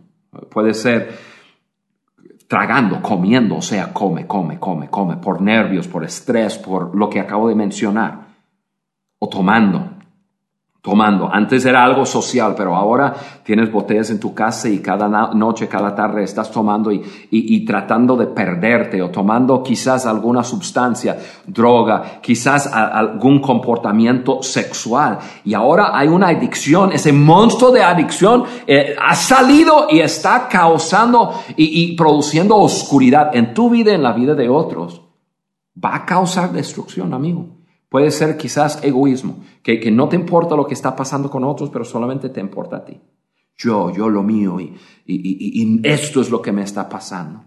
Puede 0.50 0.72
ser 0.72 1.31
tragando, 2.52 3.00
comiendo, 3.00 3.56
o 3.56 3.62
sea, 3.62 3.94
come, 3.94 4.26
come, 4.26 4.58
come, 4.58 4.90
come, 4.90 5.16
por 5.16 5.40
nervios, 5.40 5.88
por 5.88 6.04
estrés, 6.04 6.58
por 6.58 6.94
lo 6.94 7.08
que 7.08 7.18
acabo 7.18 7.48
de 7.48 7.54
mencionar, 7.54 8.26
o 9.18 9.26
tomando, 9.26 9.91
tomando. 10.82 11.32
Antes 11.32 11.64
era 11.64 11.84
algo 11.84 12.04
social, 12.04 12.54
pero 12.56 12.74
ahora 12.74 13.14
tienes 13.44 13.70
botellas 13.70 14.10
en 14.10 14.18
tu 14.18 14.34
casa 14.34 14.68
y 14.68 14.80
cada 14.80 15.08
noche, 15.32 15.68
cada 15.68 15.94
tarde 15.94 16.24
estás 16.24 16.50
tomando 16.50 16.90
y, 16.90 17.00
y, 17.30 17.64
tratando 17.64 18.16
de 18.16 18.26
perderte 18.26 19.00
o 19.00 19.08
tomando 19.08 19.62
quizás 19.62 20.06
alguna 20.06 20.42
sustancia, 20.42 21.16
droga, 21.46 22.20
quizás 22.20 22.66
algún 22.66 23.40
comportamiento 23.40 24.42
sexual. 24.42 25.20
Y 25.44 25.54
ahora 25.54 25.96
hay 25.96 26.08
una 26.08 26.28
adicción, 26.28 26.90
ese 26.92 27.12
monstruo 27.12 27.70
de 27.70 27.84
adicción 27.84 28.42
eh, 28.66 28.96
ha 29.00 29.14
salido 29.14 29.86
y 29.88 30.00
está 30.00 30.48
causando 30.48 31.32
y, 31.56 31.92
y 31.92 31.96
produciendo 31.96 32.56
oscuridad 32.56 33.36
en 33.36 33.54
tu 33.54 33.70
vida 33.70 33.94
en 33.94 34.02
la 34.02 34.12
vida 34.12 34.34
de 34.34 34.48
otros. 34.48 35.00
Va 35.82 35.94
a 35.94 36.04
causar 36.04 36.50
destrucción, 36.50 37.14
amigo. 37.14 37.61
Puede 37.92 38.10
ser 38.10 38.38
quizás 38.38 38.82
egoísmo, 38.82 39.44
que, 39.62 39.78
que, 39.78 39.90
no 39.90 40.08
te 40.08 40.16
importa 40.16 40.56
lo 40.56 40.66
que 40.66 40.72
está 40.72 40.96
pasando 40.96 41.28
con 41.28 41.44
otros, 41.44 41.68
pero 41.68 41.84
solamente 41.84 42.30
te 42.30 42.40
importa 42.40 42.76
a 42.76 42.84
ti. 42.86 42.98
Yo, 43.54 43.92
yo 43.92 44.08
lo 44.08 44.22
mío 44.22 44.58
y, 44.58 44.74
y, 45.04 45.62
y, 45.62 45.80
esto 45.84 46.22
es 46.22 46.30
lo 46.30 46.40
que 46.40 46.52
me 46.52 46.62
está 46.62 46.88
pasando. 46.88 47.44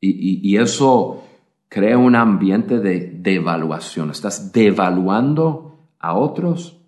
Y, 0.00 0.56
eso 0.56 1.24
crea 1.68 1.98
un 1.98 2.14
ambiente 2.14 2.78
de 2.78 3.10
devaluación. 3.18 4.12
Estás 4.12 4.52
devaluando 4.52 5.80
a 5.98 6.16
otros 6.16 6.80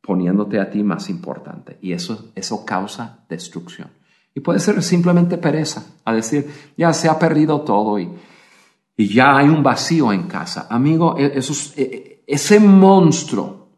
poniéndote 0.00 0.58
a 0.58 0.68
ti 0.68 0.82
más 0.82 1.10
importante. 1.10 1.78
Y 1.80 1.92
eso, 1.92 2.32
eso 2.34 2.64
causa 2.64 3.24
destrucción. 3.28 3.86
Y 4.34 4.40
puede 4.40 4.58
ser 4.58 4.82
simplemente 4.82 5.38
pereza, 5.38 5.86
a 6.04 6.12
decir, 6.12 6.50
ya 6.76 6.92
se 6.92 7.08
ha 7.08 7.20
perdido 7.20 7.60
todo 7.60 8.00
y, 8.00 8.10
y 9.00 9.08
ya 9.08 9.38
hay 9.38 9.48
un 9.48 9.62
vacío 9.62 10.12
en 10.12 10.24
casa. 10.24 10.66
Amigo, 10.68 11.16
e, 11.16 11.32
e, 11.34 12.22
ese 12.26 12.60
monstruo 12.60 13.68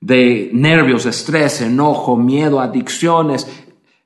de 0.00 0.50
nervios, 0.52 1.04
estrés, 1.04 1.62
enojo, 1.62 2.16
miedo, 2.16 2.60
adicciones, 2.60 3.44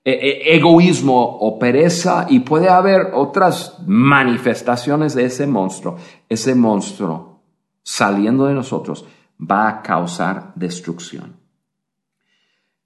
e, 0.03 0.57
egoísmo 0.57 1.21
o 1.21 1.59
pereza 1.59 2.27
y 2.31 2.41
puede 2.41 2.71
haber 2.71 3.11
otras 3.13 3.77
manifestaciones 3.87 5.15
de 5.15 5.27
ese 5.27 5.47
monstruo. 5.47 5.99
Ese 6.27 6.55
monstruo 6.55 7.43
saliendo 7.83 8.47
de 8.47 8.55
nosotros 8.55 9.05
va 9.39 9.69
a 9.69 9.83
causar 9.83 10.53
destrucción. 10.55 11.37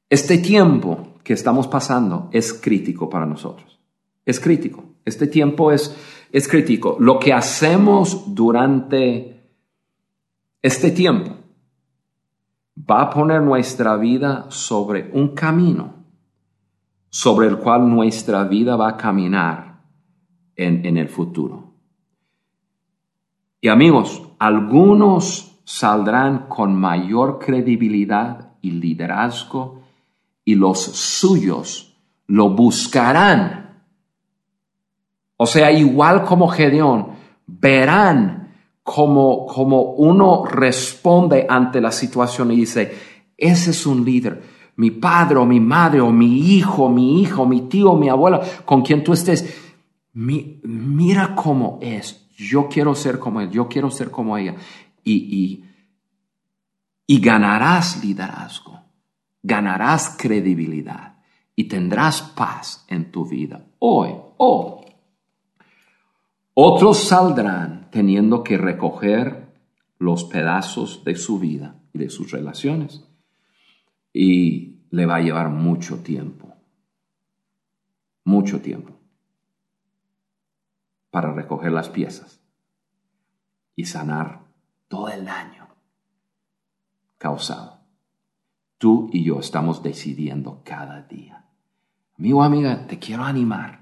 Este 0.09 0.39
tiempo 0.39 1.15
que 1.23 1.35
estamos 1.35 1.69
pasando 1.69 2.31
es 2.33 2.53
crítico 2.53 3.09
para 3.09 3.27
nosotros. 3.27 3.79
Es 4.27 4.41
crítico. 4.41 4.91
Este 5.05 5.29
tiempo 5.29 5.73
es, 5.73 5.97
es 6.33 6.49
crítico. 6.49 6.97
Lo 7.01 7.19
que 7.19 7.33
hacemos 7.33 8.35
durante 8.35 9.51
este 10.63 10.91
tiempo 10.91 11.37
va 12.91 13.03
a 13.03 13.11
poner 13.11 13.43
nuestra 13.43 13.97
vida 13.97 14.47
sobre 14.51 15.11
un 15.13 15.35
camino 15.35 16.01
sobre 17.11 17.49
el 17.49 17.59
cual 17.59 17.91
nuestra 17.91 18.45
vida 18.45 18.77
va 18.77 18.91
a 18.91 18.97
caminar 18.97 19.83
en, 20.55 20.87
en 20.87 20.97
el 20.97 21.09
futuro. 21.09 21.75
Y 23.61 23.69
amigos, 23.69 24.23
algunos 24.39 25.61
saldrán 25.65 26.47
con 26.49 26.75
mayor 26.75 27.39
credibilidad 27.39 28.53
y 28.63 28.71
liderazgo 28.71 29.83
y 30.45 30.55
los 30.55 30.81
suyos 30.81 31.99
lo 32.27 32.51
buscarán. 32.51 33.70
O 35.43 35.47
sea, 35.47 35.73
igual 35.73 36.23
como 36.23 36.49
Gedeón, 36.49 37.13
verán 37.47 38.53
como, 38.83 39.47
como 39.47 39.81
uno 39.93 40.45
responde 40.45 41.47
ante 41.49 41.81
la 41.81 41.93
situación 41.93 42.53
y 42.53 42.57
dice, 42.57 42.95
ese 43.39 43.71
es 43.71 43.87
un 43.87 44.05
líder. 44.05 44.43
Mi 44.77 44.91
padre 44.91 45.39
o 45.39 45.47
mi 45.47 45.59
madre 45.59 46.03
o 46.03 46.13
mi 46.13 46.55
hijo, 46.55 46.91
mi 46.91 47.23
hijo, 47.23 47.47
mi 47.47 47.63
tío, 47.63 47.95
mi 47.95 48.11
abuela, 48.11 48.43
con 48.67 48.83
quien 48.83 49.03
tú 49.03 49.15
estés, 49.15 49.59
mira 50.13 51.35
cómo 51.35 51.79
es. 51.81 52.29
Yo 52.37 52.69
quiero 52.69 52.95
ser 52.95 53.19
como 53.19 53.41
él, 53.41 53.51
yo 53.51 53.67
quiero 53.67 53.91
ser 53.91 54.11
como 54.11 54.37
ella. 54.37 54.57
Y, 55.03 55.15
y, 55.15 55.65
y 57.07 57.19
ganarás 57.19 58.05
liderazgo, 58.05 58.79
ganarás 59.43 60.17
credibilidad 60.19 61.15
y 61.57 61.65
tendrás 61.65 62.21
paz 62.21 62.85
en 62.89 63.11
tu 63.11 63.25
vida. 63.25 63.65
Hoy, 63.79 64.11
hoy. 64.37 64.80
Otros 66.63 67.09
saldrán 67.09 67.89
teniendo 67.91 68.45
que 68.45 68.59
recoger 68.59 69.51
los 69.99 70.25
pedazos 70.25 71.05
de 71.05 71.17
su 71.17 71.39
vida 71.39 71.81
y 71.95 71.99
de 71.99 72.11
sus 72.11 72.33
relaciones. 72.33 73.03
Y 74.13 74.83
le 74.91 75.07
va 75.07 75.17
a 75.17 75.21
llevar 75.23 75.49
mucho 75.49 76.03
tiempo, 76.03 76.53
mucho 78.25 78.61
tiempo, 78.61 78.93
para 81.11 81.33
recoger 81.33 81.73
las 81.73 81.89
piezas 81.89 82.43
y 83.75 83.87
sanar 83.87 84.43
todo 84.89 85.09
el 85.09 85.25
daño 85.25 85.67
causado. 87.17 87.81
Tú 88.77 89.09
y 89.15 89.25
yo 89.25 89.41
estamos 89.41 89.83
decidiendo 89.83 90.61
cada 90.63 91.05
día. 91.05 91.47
Amigo, 92.19 92.43
amiga, 92.43 92.87
te 92.87 92.99
quiero 92.99 93.25
animar 93.25 93.80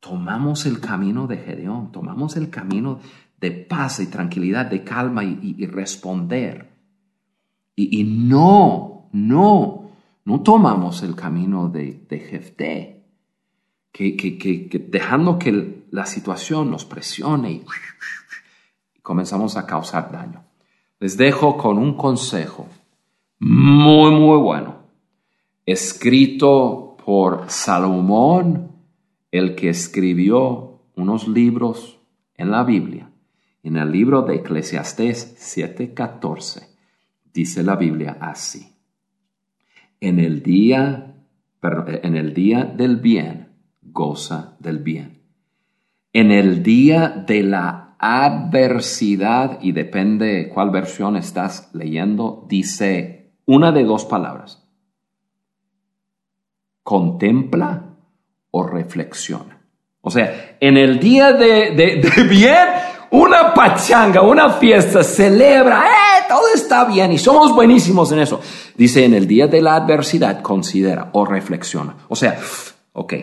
tomamos 0.00 0.66
el 0.66 0.80
camino 0.80 1.26
de 1.26 1.38
Gedeón, 1.38 1.92
tomamos 1.92 2.36
el 2.36 2.50
camino 2.50 3.00
de 3.40 3.50
paz 3.50 4.00
y 4.00 4.06
tranquilidad, 4.06 4.66
de 4.66 4.84
calma 4.84 5.24
y, 5.24 5.66
responder. 5.66 6.68
Y, 7.76 8.02
no, 8.04 9.08
no, 9.12 9.90
no 10.24 10.40
tomamos 10.40 11.02
el 11.02 11.14
camino 11.14 11.68
de, 11.68 12.04
de 12.08 12.18
Jefté, 12.18 13.04
que, 13.92 14.16
que, 14.16 14.86
dejando 14.90 15.38
que 15.38 15.86
la 15.90 16.06
situación 16.06 16.70
nos 16.70 16.84
presione 16.84 17.52
y, 17.52 17.64
y 18.96 19.00
comenzamos 19.00 19.56
a 19.56 19.66
causar 19.66 20.10
daño. 20.10 20.44
Les 21.00 21.16
dejo 21.16 21.56
con 21.56 21.78
un 21.78 21.94
consejo 21.94 22.66
muy, 23.38 24.10
muy 24.10 24.38
bueno, 24.38 24.78
escrito 25.64 26.96
por 27.04 27.44
Salomón 27.48 28.67
el 29.30 29.54
que 29.54 29.68
escribió 29.68 30.82
unos 30.96 31.28
libros 31.28 32.00
en 32.34 32.50
la 32.50 32.64
Biblia. 32.64 33.10
En 33.62 33.76
el 33.76 33.90
libro 33.90 34.22
de 34.22 34.36
Eclesiastés 34.36 35.36
7:14 35.38 36.68
dice 37.32 37.62
la 37.62 37.76
Biblia 37.76 38.16
así. 38.20 38.74
En 40.00 40.18
el 40.20 40.42
día 40.42 41.14
en 41.60 42.16
el 42.16 42.34
día 42.34 42.64
del 42.64 42.96
bien 42.98 43.48
goza 43.82 44.56
del 44.60 44.78
bien. 44.78 45.22
En 46.12 46.30
el 46.30 46.62
día 46.62 47.08
de 47.26 47.42
la 47.42 47.96
adversidad 47.98 49.58
y 49.60 49.72
depende 49.72 50.50
cuál 50.54 50.70
versión 50.70 51.16
estás 51.16 51.70
leyendo, 51.74 52.46
dice 52.48 53.32
una 53.44 53.72
de 53.72 53.84
dos 53.84 54.04
palabras. 54.04 54.64
Contempla 56.82 57.87
o 58.50 58.66
reflexiona. 58.66 59.60
O 60.00 60.10
sea, 60.10 60.56
en 60.60 60.76
el 60.76 60.98
día 60.98 61.32
de, 61.32 61.72
de, 61.72 62.22
bien, 62.28 62.66
una 63.10 63.52
pachanga, 63.52 64.22
una 64.22 64.50
fiesta, 64.50 65.02
celebra, 65.02 65.84
¡eh! 65.86 66.24
Todo 66.28 66.42
está 66.54 66.84
bien 66.84 67.12
y 67.12 67.18
somos 67.18 67.54
buenísimos 67.54 68.12
en 68.12 68.20
eso. 68.20 68.40
Dice, 68.76 69.04
en 69.04 69.14
el 69.14 69.26
día 69.26 69.46
de 69.46 69.62
la 69.62 69.76
adversidad, 69.76 70.42
considera 70.42 71.10
o 71.12 71.24
reflexiona. 71.24 71.96
O 72.08 72.16
sea, 72.16 72.38
ok, 72.92 73.14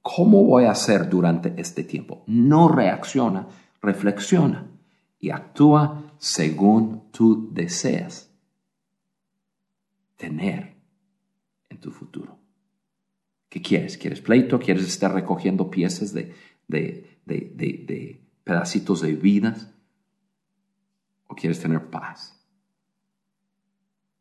¿cómo 0.00 0.44
voy 0.44 0.64
a 0.64 0.70
hacer 0.70 1.08
durante 1.08 1.54
este 1.58 1.84
tiempo? 1.84 2.24
No 2.26 2.68
reacciona, 2.68 3.46
reflexiona 3.82 4.66
y 5.18 5.30
actúa 5.30 6.02
según 6.18 7.10
tú 7.10 7.50
deseas 7.52 8.30
tener 10.16 10.74
en 11.68 11.80
tu 11.80 11.90
futuro. 11.90 12.43
¿Qué 13.54 13.62
quieres? 13.62 13.96
¿Quieres 13.96 14.20
pleito? 14.20 14.58
¿Quieres 14.58 14.84
estar 14.84 15.14
recogiendo 15.14 15.70
piezas 15.70 16.12
de, 16.12 16.34
de, 16.66 17.20
de, 17.24 17.52
de 17.54 18.20
pedacitos 18.42 19.00
de 19.00 19.14
vidas? 19.14 19.72
¿O 21.28 21.36
quieres 21.36 21.60
tener 21.60 21.88
paz? 21.88 22.36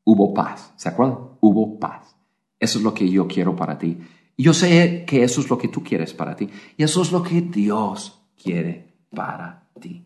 Hubo 0.04 0.36
paz, 0.36 0.72
¿se 0.76 0.88
acuerdan? 0.88 1.18
Hubo 1.40 1.80
paz. 1.80 2.16
Eso 2.60 2.78
es 2.78 2.84
lo 2.84 2.94
que 2.94 3.10
yo 3.10 3.28
quiero 3.28 3.56
para 3.56 3.80
ti. 3.80 3.98
Yo 4.38 4.54
sé 4.54 5.04
que 5.08 5.24
eso 5.24 5.42
es 5.42 5.50
lo 5.50 5.58
que 5.58 5.68
tú 5.68 5.84
quieres 5.84 6.14
para 6.14 6.36
ti. 6.36 6.48
Y 6.78 6.84
eso 6.84 7.02
es 7.02 7.12
lo 7.12 7.24
que 7.24 7.42
Dios 7.42 8.22
quiere 8.40 8.94
para 9.10 9.68
ti. 9.82 10.06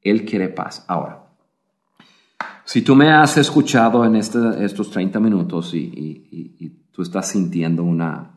Él 0.00 0.24
quiere 0.24 0.48
paz. 0.48 0.84
Ahora, 0.88 1.28
si 2.64 2.82
tú 2.82 2.96
me 2.96 3.12
has 3.12 3.36
escuchado 3.36 4.04
en 4.04 4.16
este, 4.16 4.64
estos 4.64 4.90
30 4.90 5.20
minutos 5.20 5.72
y 5.74 6.88
tú 6.90 7.02
estás 7.02 7.28
sintiendo 7.28 7.84
una, 7.84 8.34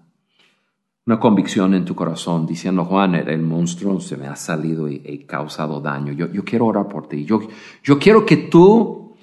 una 1.07 1.21
convicción 1.21 1.73
en 1.73 1.85
tu 1.85 1.95
corazón 1.95 2.45
diciendo, 2.45 2.83
Juan, 2.83 3.15
el 3.15 3.41
monstruo 3.41 4.01
se 4.01 4.17
me 4.17 4.27
ha 4.27 4.35
salido 4.35 4.89
y 4.89 5.01
he 5.05 5.25
causado 5.25 5.79
daño. 5.79 6.11
Yo, 6.11 6.29
yo 6.29 6.43
quiero 6.43 6.65
orar 6.65 6.89
por 6.89 7.07
ti. 7.07 7.23
Yo, 7.23 7.39
yo 7.81 7.97
quiero 7.97 8.25
que 8.25 8.35
tú, 8.35 9.15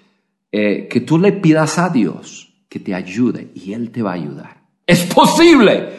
eh, 0.50 0.88
que 0.90 1.02
tú 1.02 1.18
le 1.18 1.32
pidas 1.32 1.78
a 1.78 1.90
Dios 1.90 2.54
que 2.70 2.80
te 2.80 2.94
ayude 2.94 3.50
y 3.54 3.74
Él 3.74 3.90
te 3.90 4.02
va 4.02 4.12
a 4.12 4.14
ayudar. 4.14 4.62
Es 4.86 5.04
posible 5.04 5.90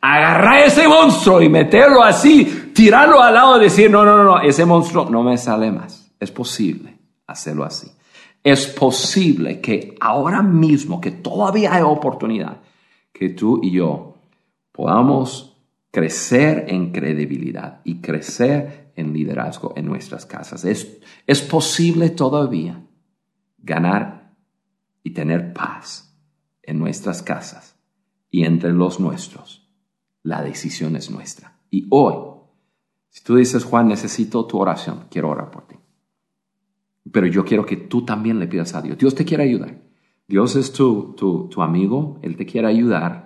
agarrar 0.00 0.62
ese 0.62 0.88
monstruo 0.88 1.42
y 1.42 1.50
meterlo 1.50 2.02
así, 2.02 2.70
tirarlo 2.74 3.22
al 3.22 3.34
lado 3.34 3.58
y 3.58 3.64
decir, 3.64 3.90
no, 3.90 4.02
no, 4.02 4.16
no, 4.16 4.24
no, 4.24 4.40
ese 4.40 4.64
monstruo 4.64 5.10
no 5.10 5.22
me 5.22 5.36
sale 5.36 5.70
más. 5.70 6.10
Es 6.18 6.30
posible 6.30 6.96
hacerlo 7.26 7.64
así. 7.64 7.92
Es 8.42 8.66
posible 8.66 9.60
que 9.60 9.94
ahora 10.00 10.40
mismo, 10.40 11.02
que 11.02 11.10
todavía 11.10 11.74
hay 11.74 11.82
oportunidad, 11.82 12.62
que 13.12 13.28
tú 13.28 13.60
y 13.62 13.72
yo 13.72 14.13
podamos 14.74 15.56
crecer 15.92 16.64
en 16.66 16.90
credibilidad 16.90 17.80
y 17.84 18.00
crecer 18.00 18.92
en 18.96 19.12
liderazgo 19.12 19.72
en 19.76 19.86
nuestras 19.86 20.26
casas. 20.26 20.64
Es, 20.64 20.98
es 21.28 21.42
posible 21.42 22.10
todavía 22.10 22.84
ganar 23.58 24.34
y 25.04 25.10
tener 25.10 25.52
paz 25.52 26.18
en 26.60 26.80
nuestras 26.80 27.22
casas 27.22 27.78
y 28.32 28.44
entre 28.44 28.72
los 28.72 28.98
nuestros. 28.98 29.70
La 30.24 30.42
decisión 30.42 30.96
es 30.96 31.08
nuestra. 31.08 31.60
Y 31.70 31.86
hoy, 31.90 32.16
si 33.10 33.22
tú 33.22 33.36
dices, 33.36 33.62
Juan, 33.62 33.86
necesito 33.86 34.44
tu 34.44 34.58
oración, 34.58 35.04
quiero 35.08 35.30
orar 35.30 35.52
por 35.52 35.68
ti. 35.68 35.76
Pero 37.12 37.28
yo 37.28 37.44
quiero 37.44 37.64
que 37.64 37.76
tú 37.76 38.04
también 38.04 38.40
le 38.40 38.48
pidas 38.48 38.74
a 38.74 38.82
Dios. 38.82 38.98
Dios 38.98 39.14
te 39.14 39.24
quiere 39.24 39.44
ayudar. 39.44 39.84
Dios 40.26 40.56
es 40.56 40.72
tu, 40.72 41.14
tu, 41.16 41.48
tu 41.48 41.62
amigo, 41.62 42.18
Él 42.22 42.36
te 42.36 42.44
quiere 42.44 42.66
ayudar 42.66 43.23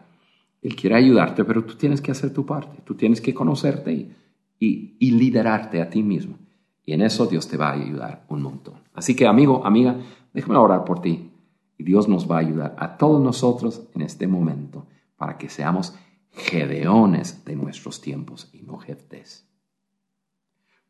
él 0.62 0.74
quiere 0.74 0.96
ayudarte, 0.96 1.44
pero 1.44 1.64
tú 1.64 1.74
tienes 1.76 2.00
que 2.00 2.10
hacer 2.10 2.32
tu 2.32 2.44
parte. 2.44 2.80
Tú 2.84 2.94
tienes 2.94 3.20
que 3.20 3.34
conocerte 3.34 4.14
y, 4.58 4.96
liderarte 5.00 5.80
a 5.80 5.88
ti 5.88 6.02
mismo. 6.02 6.36
Y 6.84 6.92
en 6.92 7.02
eso 7.02 7.26
Dios 7.26 7.48
te 7.48 7.56
va 7.56 7.70
a 7.70 7.74
ayudar 7.74 8.24
un 8.28 8.42
montón. 8.42 8.82
Así 8.94 9.14
que 9.14 9.26
amigo, 9.26 9.64
amiga, 9.64 9.96
déjame 10.32 10.56
orar 10.56 10.84
por 10.84 11.00
ti. 11.00 11.30
Y 11.76 11.84
Dios 11.84 12.08
nos 12.08 12.28
va 12.28 12.36
a 12.36 12.40
ayudar 12.40 12.74
a 12.78 12.96
todos 12.96 13.22
nosotros 13.22 13.82
en 13.94 14.02
este 14.02 14.26
momento 14.26 14.86
para 15.16 15.38
que 15.38 15.48
seamos 15.48 15.94
gedeones 16.32 17.44
de 17.44 17.56
nuestros 17.56 18.00
tiempos 18.00 18.50
y 18.52 18.62
no. 18.62 18.78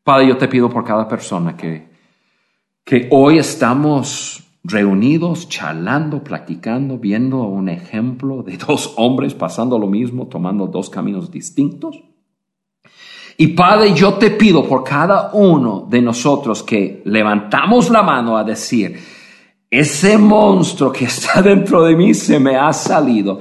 Padre, 0.03 0.29
yo 0.29 0.39
te 0.39 0.49
pido 0.49 0.71
por 0.71 0.85
cada 0.85 1.07
persona 1.07 1.57
que, 1.57 1.89
que 2.85 3.09
hoy 3.11 3.39
estamos 3.39 4.48
reunidos, 4.69 5.49
charlando, 5.49 6.23
practicando, 6.23 6.99
viendo 6.99 7.43
un 7.43 7.69
ejemplo 7.69 8.43
de 8.43 8.57
dos 8.69 8.95
hombres 8.97 9.35
pasando 9.35 9.79
lo 9.79 9.87
mismo, 9.87 10.27
tomando 10.27 10.67
dos 10.67 10.91
caminos 10.91 11.31
distintos. 11.31 12.03
Y 13.37 13.49
Padre, 13.49 13.95
yo 13.95 14.15
te 14.15 14.33
pido 14.33 14.65
por 14.65 14.83
cada 14.83 15.31
uno 15.33 15.87
de 15.89 16.03
nosotros 16.03 16.63
que 16.63 17.03
levantamos 17.05 17.89
la 17.89 18.03
mano 18.03 18.37
a 18.37 18.43
decir, 18.43 18.99
ese 19.71 20.19
monstruo 20.19 20.93
que 20.93 21.05
está 21.05 21.41
dentro 21.43 21.85
de 21.85 21.95
mí 21.95 22.15
se 22.15 22.41
me 22.41 22.57
ha 22.57 22.73
salido 22.73 23.41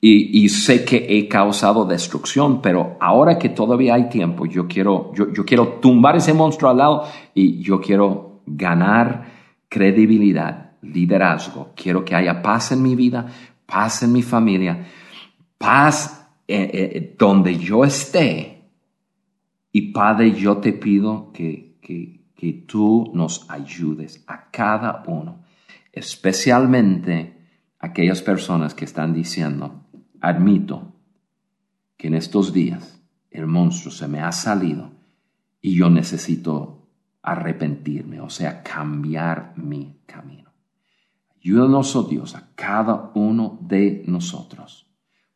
y, 0.00 0.48
sé 0.50 0.84
que 0.84 1.04
he 1.08 1.26
causado 1.26 1.84
destrucción, 1.84 2.62
pero 2.62 2.96
ahora 3.00 3.38
que 3.38 3.48
todavía 3.48 3.94
hay 3.94 4.08
tiempo, 4.08 4.46
yo 4.46 4.68
quiero, 4.68 5.10
yo 5.12 5.44
quiero 5.44 5.80
tumbar 5.80 6.14
ese 6.16 6.32
monstruo 6.32 6.70
al 6.70 6.76
lado 6.76 7.04
y 7.34 7.60
yo 7.60 7.80
quiero 7.80 8.42
ganar 8.46 9.35
credibilidad, 9.68 10.72
liderazgo. 10.82 11.72
Quiero 11.74 12.04
que 12.04 12.14
haya 12.14 12.42
paz 12.42 12.72
en 12.72 12.82
mi 12.82 12.94
vida, 12.94 13.26
paz 13.66 14.02
en 14.02 14.12
mi 14.12 14.22
familia, 14.22 14.86
paz 15.58 16.28
eh, 16.48 16.70
eh, 16.72 17.16
donde 17.18 17.56
yo 17.58 17.84
esté. 17.84 18.70
Y 19.72 19.92
Padre, 19.92 20.32
yo 20.32 20.58
te 20.58 20.72
pido 20.72 21.32
que, 21.32 21.78
que, 21.82 22.26
que 22.34 22.52
tú 22.66 23.10
nos 23.14 23.50
ayudes 23.50 24.24
a 24.26 24.50
cada 24.50 25.02
uno, 25.06 25.44
especialmente 25.92 27.36
aquellas 27.78 28.22
personas 28.22 28.74
que 28.74 28.84
están 28.84 29.12
diciendo, 29.12 29.84
admito 30.20 30.94
que 31.96 32.08
en 32.08 32.14
estos 32.14 32.52
días 32.52 33.00
el 33.30 33.46
monstruo 33.46 33.92
se 33.92 34.08
me 34.08 34.20
ha 34.20 34.32
salido 34.32 34.92
y 35.60 35.74
yo 35.74 35.90
necesito 35.90 36.85
arrepentirme, 37.26 38.20
o 38.20 38.30
sea, 38.30 38.62
cambiar 38.62 39.52
mi 39.56 39.98
camino. 40.06 40.52
Ayúdanos, 41.36 41.94
oh 41.96 42.04
Dios, 42.04 42.36
a 42.36 42.50
cada 42.54 43.10
uno 43.14 43.58
de 43.60 44.04
nosotros 44.06 44.86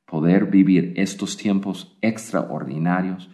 poder 0.07 0.47
vivir 0.47 0.95
estos 0.97 1.36
tiempos 1.36 1.97
extraordinarios, 2.01 3.28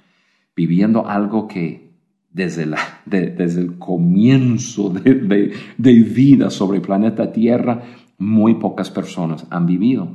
viviendo 0.54 1.06
algo 1.06 1.46
que 1.48 1.92
desde, 2.30 2.66
la, 2.66 2.78
desde 3.04 3.60
el 3.60 3.78
comienzo 3.78 4.90
de, 4.90 5.54
de 5.76 5.92
vida 5.92 6.50
sobre 6.50 6.78
el 6.78 6.82
planeta 6.82 7.32
Tierra, 7.32 7.82
muy 8.18 8.54
pocas 8.54 8.90
personas 8.90 9.46
han 9.50 9.66
vivido. 9.66 10.08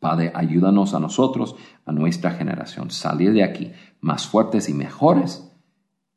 Padre, 0.00 0.32
ayúdanos 0.34 0.94
a 0.94 1.00
nosotros, 1.00 1.54
a 1.84 1.92
nuestra 1.92 2.32
generación, 2.32 2.90
salir 2.90 3.32
de 3.32 3.44
aquí 3.44 3.72
más 4.00 4.26
fuertes 4.26 4.68
y 4.68 4.74
mejores 4.74 5.51